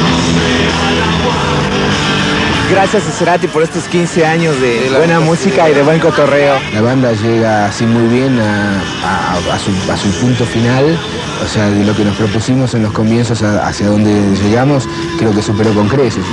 [2.70, 6.54] Gracias a Cerati por estos 15 años de buena música y de buen cotorreo.
[6.72, 10.98] La banda llega así muy bien a, a- a su, a su punto final,
[11.44, 14.10] o sea, de lo que nos propusimos en los comienzos a- hacia donde
[14.42, 14.88] llegamos,
[15.18, 16.24] creo que superó con creces.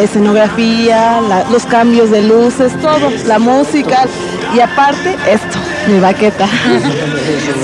[0.00, 4.06] La escenografía, la- los cambios de luces, todo, la música
[4.54, 6.46] y aparte esto, mi baqueta.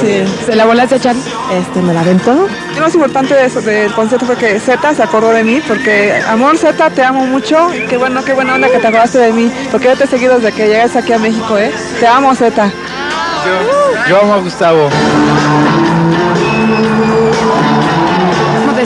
[0.00, 0.22] Sí.
[0.44, 1.16] ¿Se la volaste a echar?
[1.50, 2.46] Este, me la aventó.
[2.74, 6.12] Lo más importante de eso, del concierto fue que Z se acordó de mí, porque
[6.28, 9.32] amor Z, te amo mucho, y qué bueno, qué buena onda que te acordaste de
[9.32, 11.72] mí, porque yo te he seguido desde que llegaste aquí a México, ¿eh?
[11.98, 12.70] Te amo Z.
[14.08, 14.88] Yo amo a Gustavo.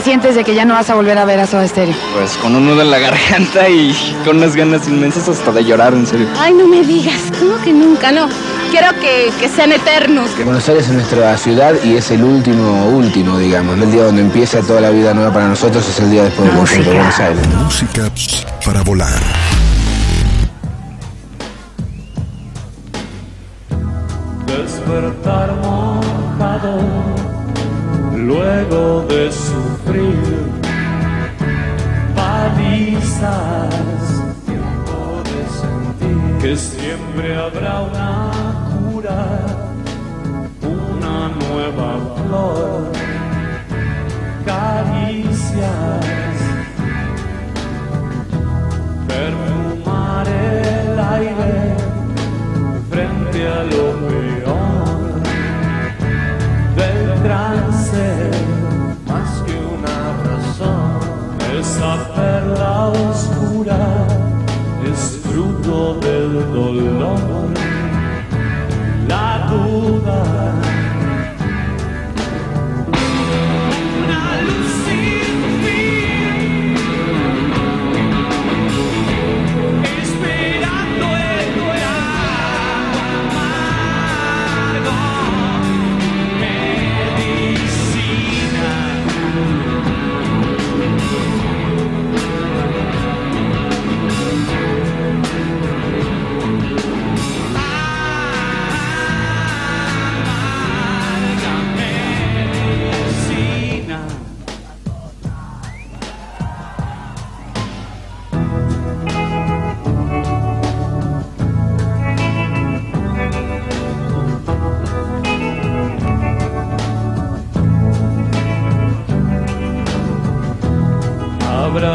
[0.01, 1.95] Sientes de que ya no vas a volver a ver a Soda Stereo?
[2.13, 3.95] Pues con un nudo en la garganta y
[4.25, 6.27] con unas ganas inmensas hasta de llorar, en serio.
[6.37, 8.11] Ay, no me digas, ¿cómo que nunca?
[8.11, 8.27] No,
[8.71, 10.29] quiero que, que sean eternos.
[10.43, 13.79] Buenos Aires es nuestra ciudad y es el último, último, digamos.
[13.79, 16.57] El día donde empieza toda la vida nueva para nosotros es el día después del
[16.57, 17.47] concierto de Buenos Aires.
[17.63, 18.11] Música
[18.65, 19.19] para volar.
[24.45, 25.49] Despertar
[28.21, 30.15] luego de sufrir
[32.15, 33.73] palizas.
[34.45, 38.31] Tiempo de sentir que siempre habrá una
[38.91, 39.19] cura,
[40.61, 42.91] una nueva flor,
[44.45, 46.05] caricias,
[49.07, 51.75] perfumar el aire
[52.89, 54.60] frente a lo peor
[62.51, 64.07] perla oscura
[64.91, 67.50] es fruto del dolor,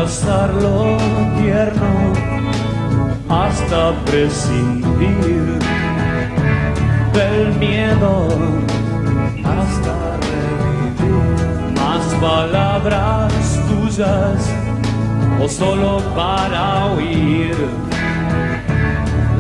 [0.07, 0.97] abrazarlo
[1.37, 2.13] tierno
[3.29, 5.59] hasta prescindir
[7.13, 8.29] del miedo
[9.45, 9.97] hasta
[10.29, 13.33] revivir más palabras
[13.69, 14.49] tuyas
[15.43, 17.57] o solo para oír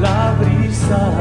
[0.02, 1.12] la brisa.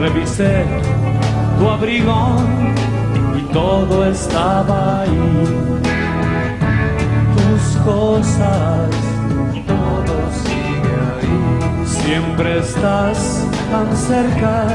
[0.00, 0.64] Revisé
[1.58, 2.38] tu abrigo
[3.52, 5.44] todo estaba ahí.
[7.36, 8.90] Tus cosas,
[9.66, 11.86] todo sigue ahí.
[11.86, 14.66] Siempre estás tan cerca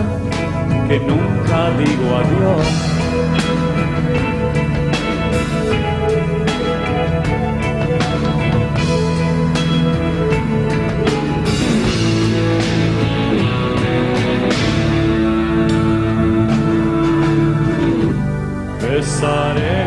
[0.88, 2.93] que nunca digo adiós.
[19.24, 19.83] sare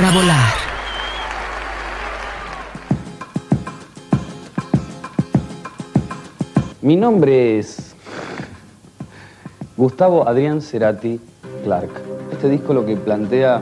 [0.00, 0.54] para volar.
[6.82, 7.94] Mi nombre es
[9.76, 11.20] Gustavo Adrián Cerati
[11.64, 11.90] Clark.
[12.32, 13.60] Este disco lo que plantea,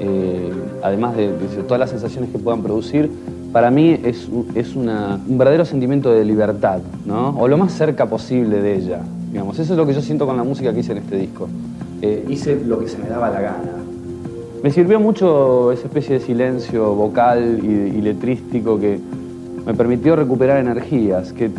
[0.00, 0.52] eh,
[0.82, 3.10] además de, de todas las sensaciones que puedan producir,
[3.52, 7.30] para mí es, un- es una- un verdadero sentimiento de libertad, ¿no?
[7.38, 9.00] O lo más cerca posible de ella,
[9.30, 9.58] digamos.
[9.58, 11.48] Eso es lo que yo siento con la música que hice en este disco.
[12.02, 13.81] Eh, hice lo que se me daba la gana.
[14.62, 19.00] Me sirvió mucho esa especie de silencio vocal y, letrístico que
[19.66, 21.50] me permitió recuperar energías que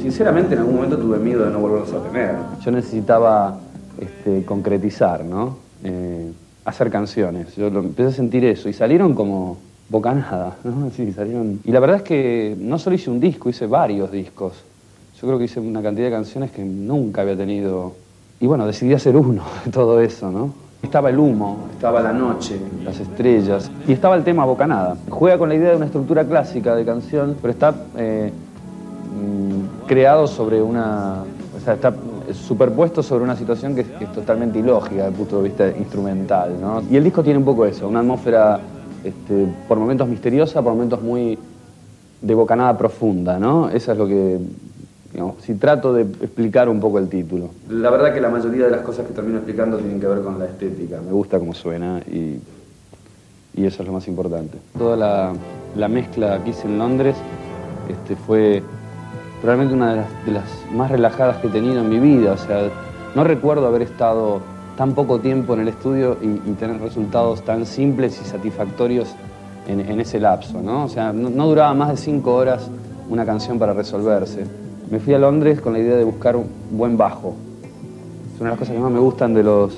[0.00, 2.36] sinceramente en algún momento tuve miedo de no volverlas a tener.
[2.64, 3.58] Yo necesitaba
[3.98, 5.56] este, concretizar, ¿no?
[5.82, 6.30] Eh,
[6.64, 7.56] hacer canciones.
[7.56, 10.90] Yo lo- empecé a sentir eso y salieron como bocanada, ¿no?
[10.96, 11.58] Sí, salieron.
[11.64, 14.52] Y la verdad es que no solo hice un disco, hice varios discos.
[15.20, 17.94] Yo creo que hice una cantidad de canciones que nunca había tenido.
[18.40, 20.63] Y bueno, decidí hacer uno de todo eso, ¿no?
[20.84, 24.98] Estaba el humo, estaba la noche, las estrellas y estaba el tema Bocanada.
[25.08, 30.26] Juega con la idea de una estructura clásica de canción, pero está eh, mm, creado
[30.26, 31.24] sobre una.
[31.56, 31.94] O sea, está
[32.34, 35.68] superpuesto sobre una situación que es, que es totalmente ilógica desde el punto de vista
[35.68, 36.82] instrumental, ¿no?
[36.90, 38.60] Y el disco tiene un poco eso, una atmósfera
[39.02, 41.38] este, por momentos misteriosa, por momentos muy
[42.20, 43.70] de bocanada profunda, ¿no?
[43.70, 44.38] Eso es lo que,
[45.14, 47.50] digamos, si trato de explicar un poco el título.
[47.68, 50.40] La verdad que la mayoría de las cosas que termino explicando tienen que ver con
[50.40, 51.00] la estética.
[51.00, 52.40] Me gusta cómo suena y,
[53.54, 54.58] y eso es lo más importante.
[54.76, 55.32] Toda la,
[55.76, 57.14] la mezcla que hice en Londres
[57.88, 58.60] este, fue
[59.40, 60.44] probablemente una de las, de las
[60.74, 62.32] más relajadas que he tenido en mi vida.
[62.32, 62.68] O sea,
[63.14, 64.40] no recuerdo haber estado
[64.76, 69.14] tan poco tiempo en el estudio y, y tener resultados tan simples y satisfactorios
[69.68, 70.86] en, en ese lapso, ¿no?
[70.86, 72.68] O sea, no, no duraba más de cinco horas
[73.08, 74.63] una canción para resolverse.
[74.90, 77.34] Me fui a Londres con la idea de buscar un buen bajo.
[78.34, 79.74] Es una de las cosas que más me gustan de los,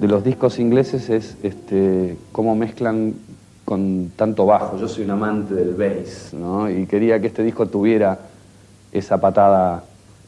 [0.00, 3.14] de los discos ingleses es este, cómo mezclan
[3.64, 4.78] con tanto bajo.
[4.78, 6.70] Yo soy un amante del bass, ¿no?
[6.70, 8.18] Y quería que este disco tuviera
[8.92, 9.84] esa patada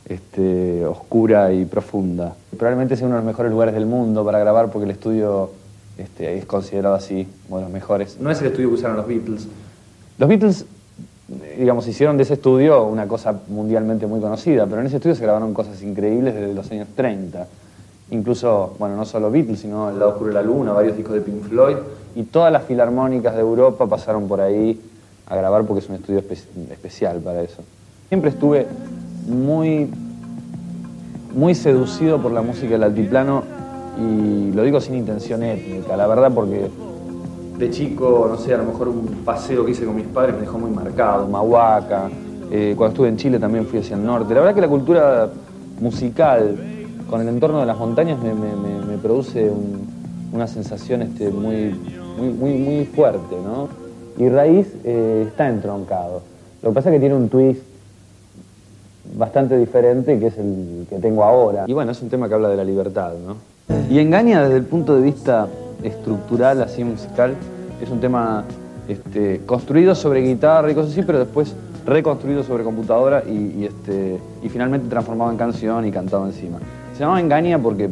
[0.09, 2.34] este, oscura y profunda.
[2.57, 5.51] Probablemente sea uno de los mejores lugares del mundo para grabar porque el estudio
[5.99, 8.18] este, es considerado así, uno de los mejores.
[8.20, 9.49] No es el estudio que usaron los Beatles.
[10.18, 10.66] Los Beatles,
[11.58, 15.22] digamos, hicieron de ese estudio una cosa mundialmente muy conocida, pero en ese estudio se
[15.24, 17.46] grabaron cosas increíbles desde los años 30.
[18.10, 21.20] Incluso, bueno, no solo Beatles, sino El lado oscuro de la luna, varios discos de
[21.22, 21.76] Pink Floyd,
[22.14, 24.80] y todas las filarmónicas de Europa pasaron por ahí
[25.26, 27.62] a grabar porque es un estudio espe- especial para eso.
[28.08, 28.66] Siempre estuve
[29.26, 29.90] muy,
[31.34, 33.42] muy seducido por la música del altiplano
[33.98, 36.68] y lo digo sin intención étnica, la verdad porque
[37.59, 40.42] de chico, no sé, a lo mejor un paseo que hice con mis padres me
[40.42, 42.11] dejó muy marcado, Mahuaca,
[42.50, 44.34] eh, cuando estuve en Chile también fui hacia el norte.
[44.34, 45.28] La verdad que la cultura
[45.80, 46.57] musical
[47.09, 49.86] con el entorno de las montañas me, produce un-
[50.32, 51.74] una sensación este, muy,
[52.18, 53.68] muy, muy, muy fuerte, ¿no?
[54.18, 56.22] Y Raíz eh, está entroncado.
[56.62, 57.61] Lo que pasa es que tiene un twist
[59.16, 61.64] bastante diferente que es el que tengo ahora.
[61.68, 63.36] Y bueno, es un tema que habla de la libertad, ¿no?
[63.88, 65.46] Y engaña desde el punto de vista
[65.82, 67.34] estructural, así musical,
[67.80, 68.44] es un tema
[68.88, 71.54] este, construido sobre guitarra y cosas así, pero después
[71.84, 76.58] reconstruido sobre computadora y, y, este, y finalmente transformado en canción y cantado encima.
[76.94, 77.90] Se llamaba Engaña porque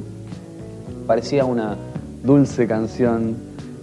[1.07, 1.77] parecía una
[2.23, 3.37] dulce canción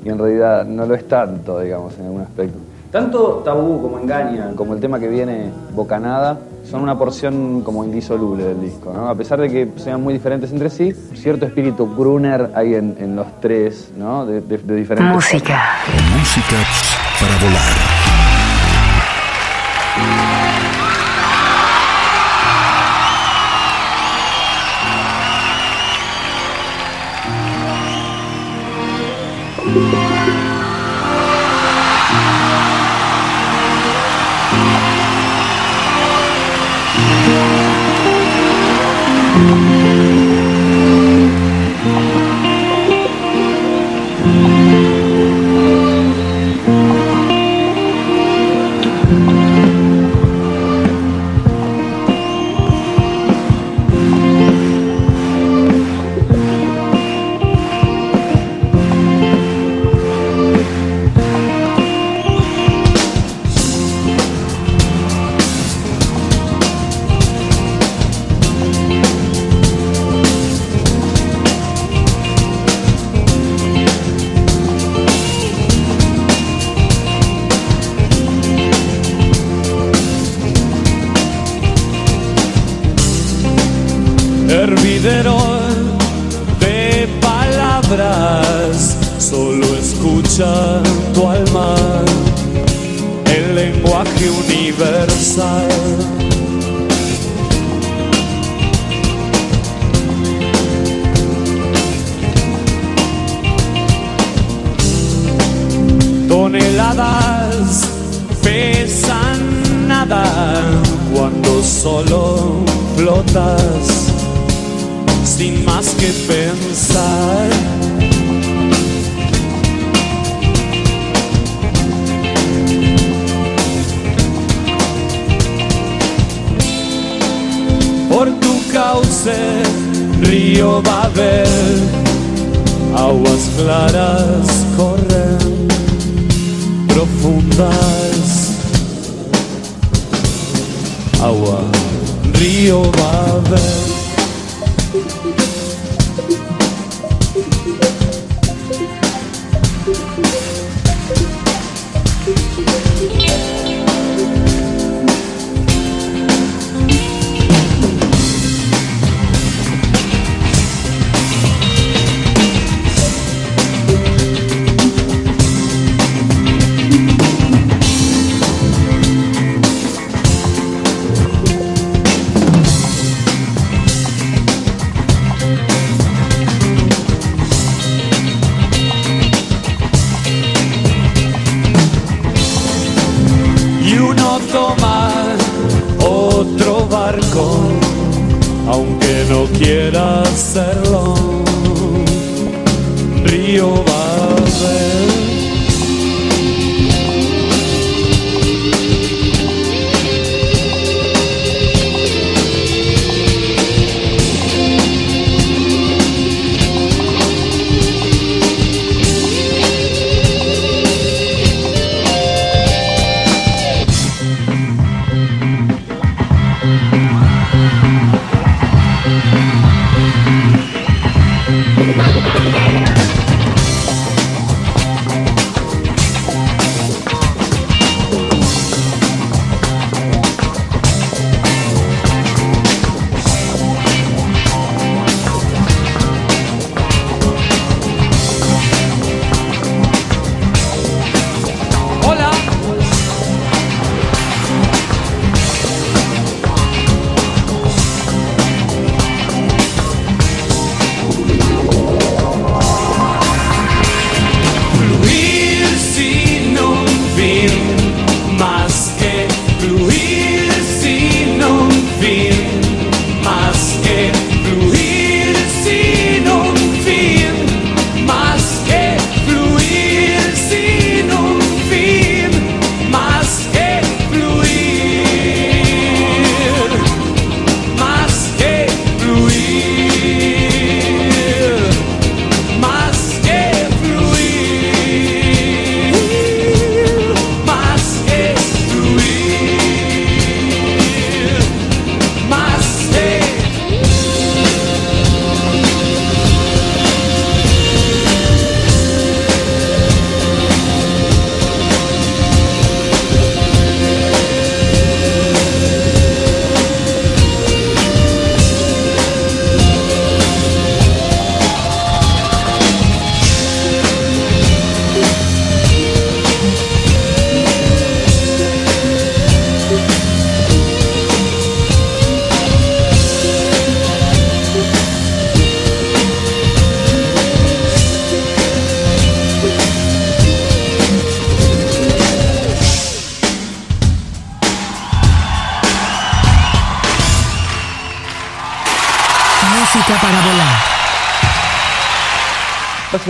[0.03, 2.57] y en realidad no lo es tanto, digamos, en algún aspecto.
[2.91, 6.37] Tanto Tabú como Engaña, como el tema que viene Bocanada,
[6.71, 9.09] son una porción como indisoluble del disco, ¿no?
[9.09, 13.13] A pesar de que sean muy diferentes entre sí, cierto espíritu gruner hay en, en
[13.15, 14.25] los tres, ¿no?
[14.25, 15.77] De, de- de diferentes Música.
[16.17, 16.55] Música
[17.19, 17.71] para volar.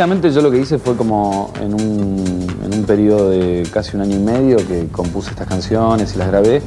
[0.01, 4.01] Básicamente yo lo que hice fue como en un, en un periodo de casi un
[4.01, 6.63] año y medio que compuse estas canciones y las grabé.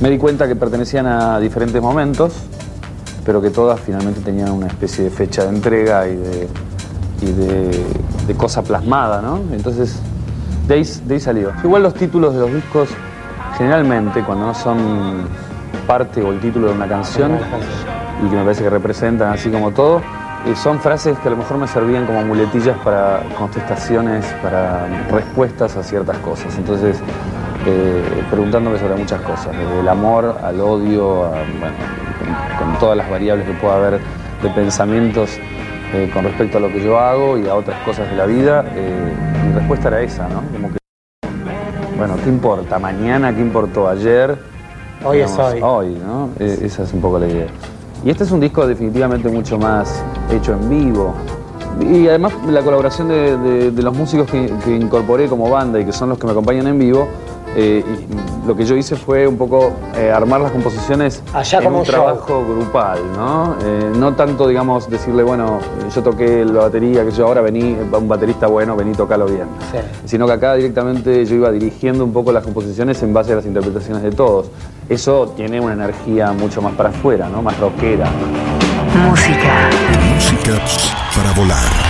[0.00, 2.34] Me di cuenta que pertenecían a diferentes momentos,
[3.26, 6.48] pero que todas finalmente tenían una especie de fecha de entrega y de,
[7.20, 7.84] y de,
[8.28, 9.40] de cosa plasmada, ¿no?
[9.52, 9.96] Entonces,
[10.68, 11.50] de ahí, de ahí salió.
[11.64, 12.90] Igual los títulos de los discos,
[13.56, 14.78] generalmente, cuando no son
[15.88, 17.32] parte o el título de una canción,
[18.24, 20.00] y que me parece que representan así como todo,
[20.46, 25.76] eh, son frases que a lo mejor me servían como muletillas para contestaciones, para respuestas
[25.76, 26.56] a ciertas cosas.
[26.56, 26.98] Entonces,
[27.66, 31.76] eh, preguntándome sobre muchas cosas, desde el amor al odio, a, bueno,
[32.58, 34.00] con, con todas las variables que pueda haber
[34.42, 35.38] de pensamientos
[35.92, 38.62] eh, con respecto a lo que yo hago y a otras cosas de la vida,
[38.74, 39.12] eh,
[39.46, 40.42] mi respuesta era esa, ¿no?
[40.52, 40.78] Como que,
[41.96, 42.78] bueno, ¿qué importa?
[42.78, 43.34] ¿Mañana?
[43.34, 44.36] ¿Qué importó ayer?
[45.02, 45.60] Hoy es hoy.
[45.62, 46.30] Hoy, ¿no?
[46.38, 47.46] Eh, esa es un poco la idea.
[48.04, 51.14] Y este es un disco definitivamente mucho más hecho en vivo.
[51.80, 56.18] Y además la colaboración de, los músicos que incorporé como banda y que son los
[56.18, 57.08] que me acompañan en vivo,
[57.56, 61.64] eh, y lo que yo hice fue un poco eh, armar las composiciones Allá en
[61.64, 61.92] como un show.
[61.94, 63.56] trabajo grupal, ¿no?
[63.64, 65.58] Eh, no tanto, digamos, decirle, bueno,
[65.94, 69.46] yo toqué la batería, que yo ahora vení, un baterista bueno, vení, tocalo bien.
[70.04, 73.46] Sino que acá directamente yo iba dirigiendo un poco las composiciones en base a las
[73.46, 74.50] interpretaciones de todos.
[74.88, 77.42] Eso tiene una energía mucho más para afuera, ¿no?
[77.42, 78.06] Más rockera.
[79.08, 79.68] Música.
[80.14, 81.87] Música para volar.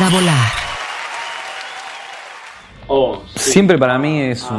[0.00, 0.48] Para volar.
[3.36, 4.56] Siempre para mí es un,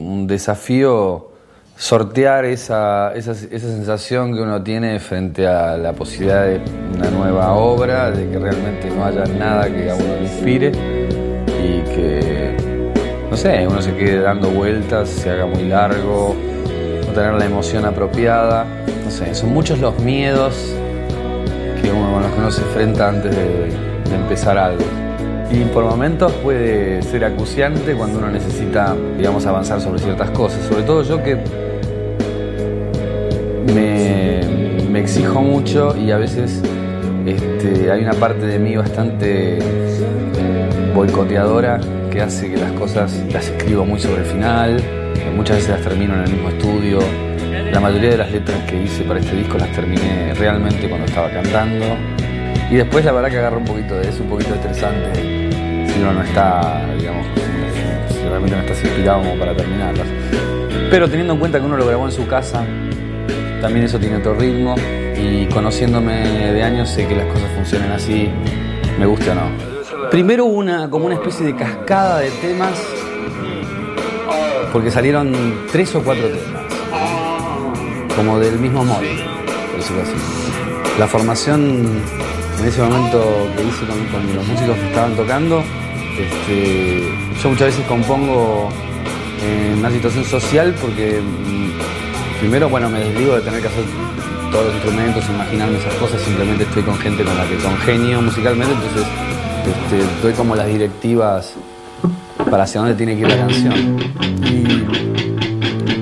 [0.00, 1.32] un desafío
[1.76, 6.60] sortear esa, esa, esa sensación que uno tiene frente a la posibilidad de
[6.96, 11.82] una nueva obra, de que realmente no haya nada que a uno le inspire y
[11.94, 12.92] que,
[13.30, 16.34] no sé, uno se quede dando vueltas, se haga muy largo,
[17.06, 18.64] no tener la emoción apropiada.
[19.04, 20.74] No sé, son muchos los miedos
[21.82, 24.84] que uno, con los que uno se enfrenta antes de, de empezar algo.
[25.50, 30.62] Y por momentos puede ser acuciante cuando uno necesita, digamos, avanzar sobre ciertas cosas.
[30.66, 31.36] Sobre todo yo que
[33.74, 34.40] me,
[34.90, 36.60] me exijo mucho y a veces
[37.26, 39.58] este, hay una parte de mí bastante
[40.94, 41.80] boicoteadora
[42.10, 44.82] que hace que las cosas las escribo muy sobre el final,
[45.36, 46.98] muchas veces las termino en el mismo estudio.
[47.72, 51.30] La mayoría de las letras que hice para este disco las terminé realmente cuando estaba
[51.30, 52.17] cantando.
[52.70, 55.48] Y después la verdad que agarro un poquito de eso, un poquito estresante
[55.88, 57.26] si uno no está, digamos,
[58.12, 60.06] si, realmente no estás inspirado como para terminarlas.
[60.90, 62.64] Pero teniendo en cuenta que uno lo grabó en su casa,
[63.60, 64.74] también eso tiene otro ritmo
[65.16, 68.28] y conociéndome de años sé que las cosas funcionan así,
[68.98, 70.10] me guste o no.
[70.10, 72.78] Primero una, como una especie de cascada de temas,
[74.72, 75.32] porque salieron
[75.72, 76.62] tres o cuatro temas,
[78.14, 80.98] como del mismo modo, por decirlo así.
[80.98, 82.02] La formación
[82.60, 85.62] en ese momento que hice con, los músicos que estaban tocando,
[86.18, 87.08] este,
[87.42, 88.68] yo muchas veces compongo
[89.42, 93.84] en una situación social porque mm, primero, bueno, me desligo de tener que hacer
[94.50, 98.72] todos los instrumentos, imaginarme esas cosas, simplemente estoy con gente con la que congenio musicalmente,
[98.74, 99.06] entonces
[99.66, 101.54] este, doy como las directivas
[102.50, 103.98] para hacia dónde tiene que ir la canción.
[104.44, 104.86] Y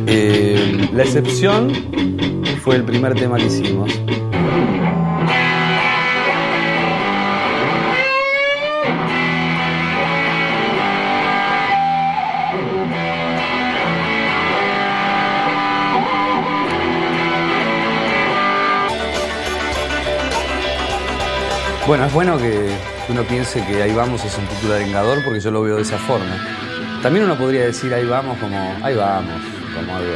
[0.06, 1.72] eh, la excepción
[2.62, 3.90] fue el primer tema que hicimos.
[21.86, 22.76] Bueno, es bueno que
[23.08, 25.98] uno piense que ahí vamos es un título arengador porque yo lo veo de esa
[25.98, 26.34] forma.
[27.02, 29.40] También uno podría decir ahí vamos como ahí vamos,
[29.74, 30.10] como algo.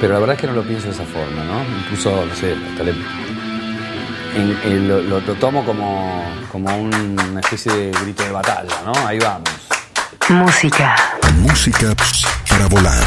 [0.00, 1.62] Pero la verdad es que no lo pienso de esa forma, ¿no?
[1.80, 2.90] Incluso, no sé, hasta le-
[4.36, 6.22] en- en lo, lo- lo tomo como,
[6.52, 8.92] como una especie de grito de batalla, ¿no?
[9.06, 9.48] Ahí vamos.
[10.28, 10.96] Música.
[11.38, 11.94] Música
[12.50, 13.02] para volar.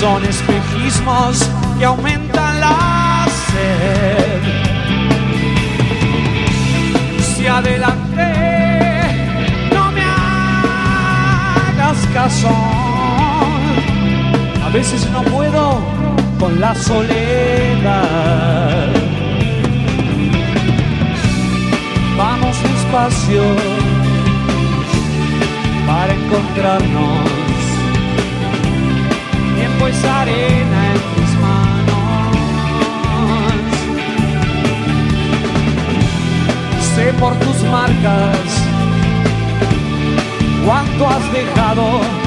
[0.00, 1.38] Son espejismos
[1.78, 4.40] que aumentan la sed.
[7.20, 8.32] Si adelante
[9.74, 12.48] no me hagas caso.
[14.64, 15.78] A veces no puedo
[16.38, 18.14] con la soledad.
[22.16, 23.42] Vamos despacio
[25.86, 27.49] para encontrarnos.
[29.80, 31.96] Tiempo es arena en mis manos.
[36.94, 38.36] Sé por tus marcas
[40.66, 42.19] cuánto has dejado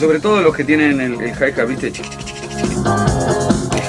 [0.00, 2.00] sobre todo los que tienen el, el hi-hat, viste, es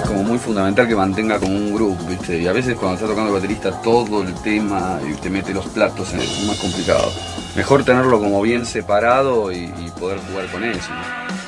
[0.06, 2.38] como muy fundamental que mantenga como un groove, viste.
[2.38, 5.68] Y a veces cuando está tocando el baterista todo el tema y te mete los
[5.68, 7.10] platos, es más complicado.
[7.56, 10.90] Mejor tenerlo como bien separado y, poder jugar con eso.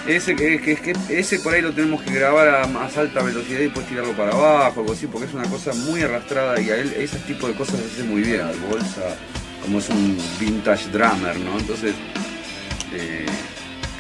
[0.08, 3.62] Ese que, que, que ese por ahí lo tenemos que grabar a más alta velocidad
[3.62, 6.94] y después tirarlo para abajo, así, porque es una cosa muy arrastrada y a él
[6.98, 9.18] ese tipo de cosas se hace muy bien al bolsa,
[9.64, 11.58] como es un vintage drummer, ¿no?
[11.58, 11.96] Entonces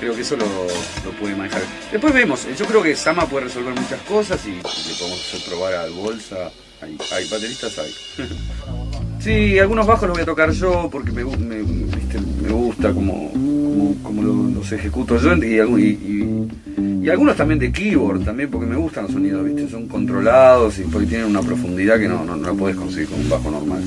[0.04, 1.62] creo que eso lo, lo puede manejar.
[1.92, 4.62] Después vemos, yo creo que Sama puede resolver muchas cosas y le
[5.00, 6.52] podemos probar al bolsa.
[6.82, 6.98] Hay,
[7.30, 7.92] bateristas, hay.
[9.20, 13.96] Sí, algunos bajos los voy a tocar yo porque me, me, me gusta como, como,
[14.04, 15.88] como lo- los ejecuto yo y, algu- y,
[17.02, 20.78] y- y algunos también de keyboard también porque me gustan los sonidos, viste, son controlados
[20.80, 23.50] y porque tienen una profundidad que no, no, no la puedes conseguir con un bajo
[23.50, 23.82] normal.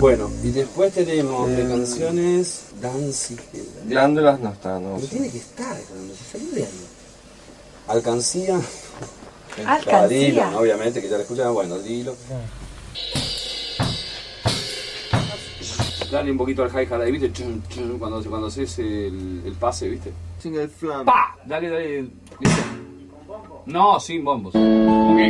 [0.00, 3.38] Bueno, y después tenemos de canciones Danzig.
[3.84, 4.96] Glándulas no está, no.
[4.96, 6.86] Pero tiene que estar, cuando se salió de ahí.
[7.86, 8.58] Alcancía.
[9.66, 10.08] Alcancía.
[10.08, 11.52] Dylan, obviamente, que ya la escuchan.
[11.52, 12.16] Bueno, Dilo.
[16.10, 17.30] Dale un poquito al hi-hat ahí, ¿viste?
[17.32, 20.12] Chum, chum, cuando, cuando haces el, el pase, ¿viste?
[20.42, 21.04] Sin el flam.
[21.04, 21.36] ¡Pa!
[21.44, 22.02] Dale, dale.
[22.40, 22.62] ¿Listo?
[23.66, 24.54] No, sin bombos.
[24.54, 25.20] Ok.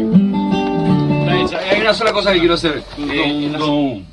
[1.70, 2.84] Hay una sola cosa que quiero hacer.
[2.98, 4.06] Eh.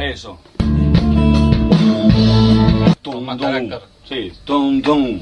[0.00, 0.38] Eso.
[3.02, 3.70] Tum, dum.
[4.04, 4.82] Sí, tum.
[4.82, 5.20] Tum,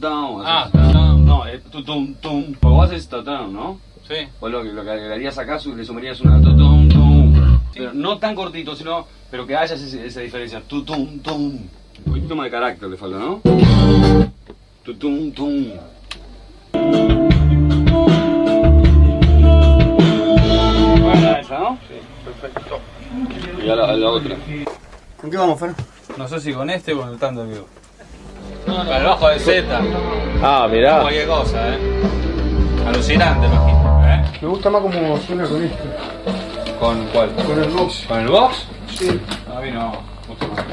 [0.00, 0.42] dum.
[0.44, 0.70] Ah,
[1.18, 2.54] No, es tum, tum.
[2.54, 3.78] Porque vos haces tum, ¿no?
[4.08, 4.14] Sí.
[4.40, 7.58] Vos lo, que- lo que agregarías acá, le sumarías una tum, tum.
[7.74, 10.62] Pero no tan cortito, sino, pero que haya esa diferencia.
[10.66, 11.58] Tum, tum.
[12.04, 13.40] Un poquito más de carácter le falta, ¿no?
[14.98, 15.62] Tum, tum,
[21.32, 21.78] Buena esa, ¿no?
[21.88, 21.94] Sí,
[22.24, 22.78] perfecto.
[23.64, 24.36] Y a la, a la otra.
[25.20, 25.74] ¿Con qué vamos, Fer?
[26.16, 27.66] No sé si con este o con el tanto vivo.
[28.66, 29.80] Para el bajo de Z.
[30.42, 31.00] Ah, mirá.
[31.00, 31.78] Cualquier cosa, ¿eh?
[32.86, 34.02] Alucinante, imagino.
[34.06, 34.38] ¿eh?
[34.42, 35.84] Me gusta más como suena con esto.
[36.78, 37.30] ¿Con cuál?
[37.46, 38.04] Con el box.
[38.08, 38.66] ¿Con el box?
[38.90, 39.20] Sí.
[39.54, 39.92] A mí no.
[40.28, 40.64] Mucho más.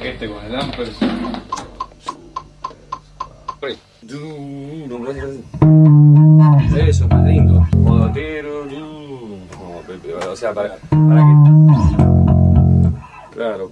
[0.00, 0.88] Este con el Amper.
[6.76, 7.66] Eso, más lindo.
[7.76, 8.89] Modo tiro, como Pepe,
[10.30, 11.34] O sea, para, para que.
[13.34, 13.70] Claro.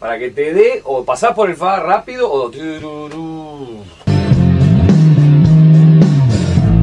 [0.00, 2.50] Para que te dé, o pasás por el fa rápido, o.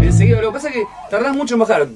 [0.02, 1.88] Enseguida, lo que pasa es que tardás mucho en bajar.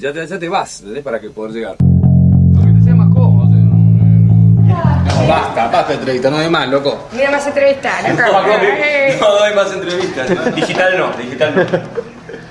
[0.00, 0.82] Ya te, ya te vas.
[1.04, 1.76] Para que poder llegar.
[1.80, 3.52] Lo que te sea más cómodo.
[3.52, 7.06] No, basta, basta entrevista, no hay más, loco.
[7.12, 8.48] Mira más entrevista, loco.
[8.58, 9.18] Eh.
[9.20, 10.54] No doy más entrevistas.
[10.54, 11.64] Digital no, digital no.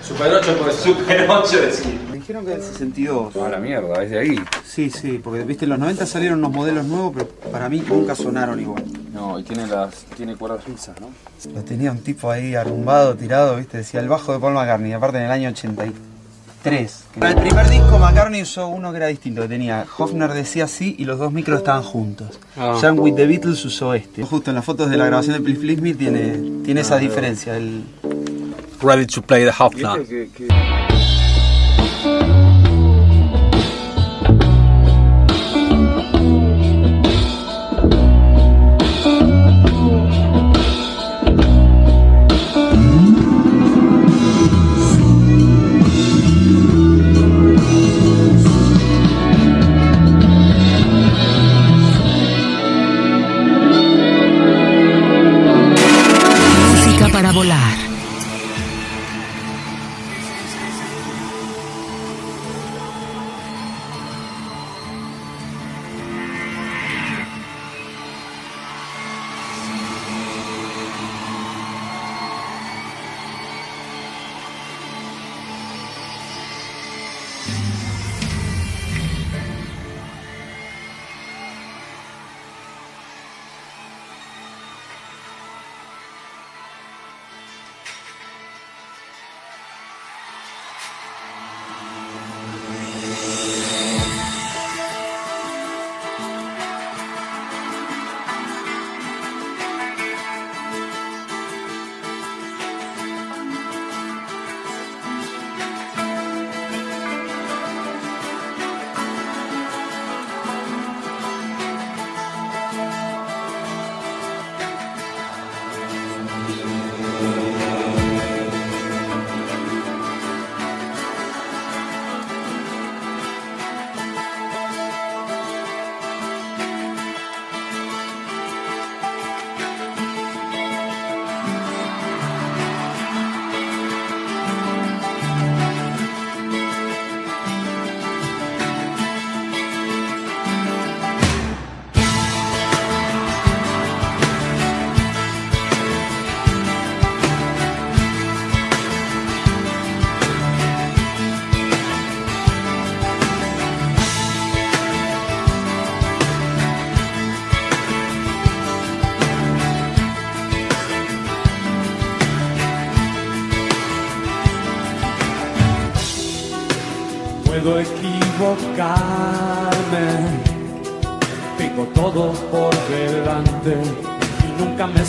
[0.04, 2.11] Super 8 por Super 8 decir.
[2.32, 3.30] Dijeron que en ese sentido.
[3.44, 4.36] A la mierda, es de ahí.
[4.66, 8.16] Sí, sí, porque viste, en los 90 salieron unos modelos nuevos, pero para mí nunca
[8.16, 8.86] sonaron igual.
[9.12, 10.06] No, y tiene las.
[10.16, 11.10] tiene cuerdas lisas, ¿no?
[11.54, 15.18] Lo tenía un tipo ahí arrumbado, tirado, viste, decía el bajo de Paul McCartney, aparte
[15.18, 17.04] en el año 83.
[17.20, 20.96] Para el primer disco McCartney usó uno que era distinto, que tenía Hofner decía así
[20.98, 22.40] y los dos micros estaban juntos.
[22.56, 22.80] Ah.
[22.94, 24.24] With the Beatles usó este.
[24.24, 27.58] Justo en las fotos de la grabación de Please Please Me tiene, tiene esa diferencia.
[27.58, 27.84] El,
[28.82, 29.74] Ready to play the half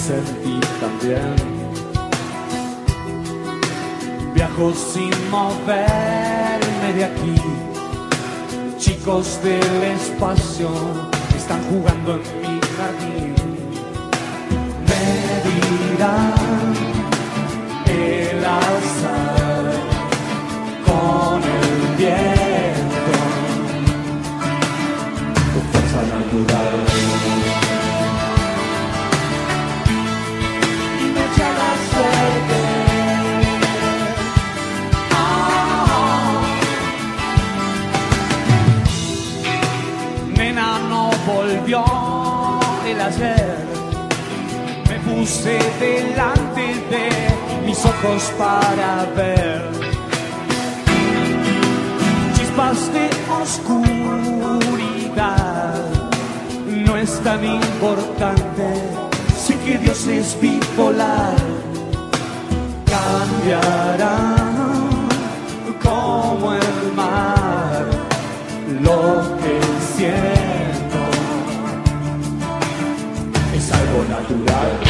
[0.02, 1.36] me sentí tan bien.
[4.34, 7.34] Viajo sin moverme de aquí.
[8.78, 10.70] Chicos del espacio
[11.36, 13.34] están jugando en mi jardín.
[14.88, 15.04] Me
[15.48, 16.74] dirán
[17.86, 19.64] el azar
[20.86, 23.14] con el viento,
[25.52, 26.81] tu fuerza natural.
[45.22, 47.08] Puse delante de
[47.64, 49.62] mis ojos para ver
[52.34, 53.08] chispas de
[53.40, 53.74] oscuridad.
[56.66, 58.66] No es tan importante,
[59.38, 61.36] sé que Dios es bipolar.
[62.94, 64.16] Cambiará
[65.84, 67.86] como el mar
[68.86, 69.00] lo
[69.40, 69.60] que
[69.94, 71.00] siento
[73.54, 74.81] es algo natural.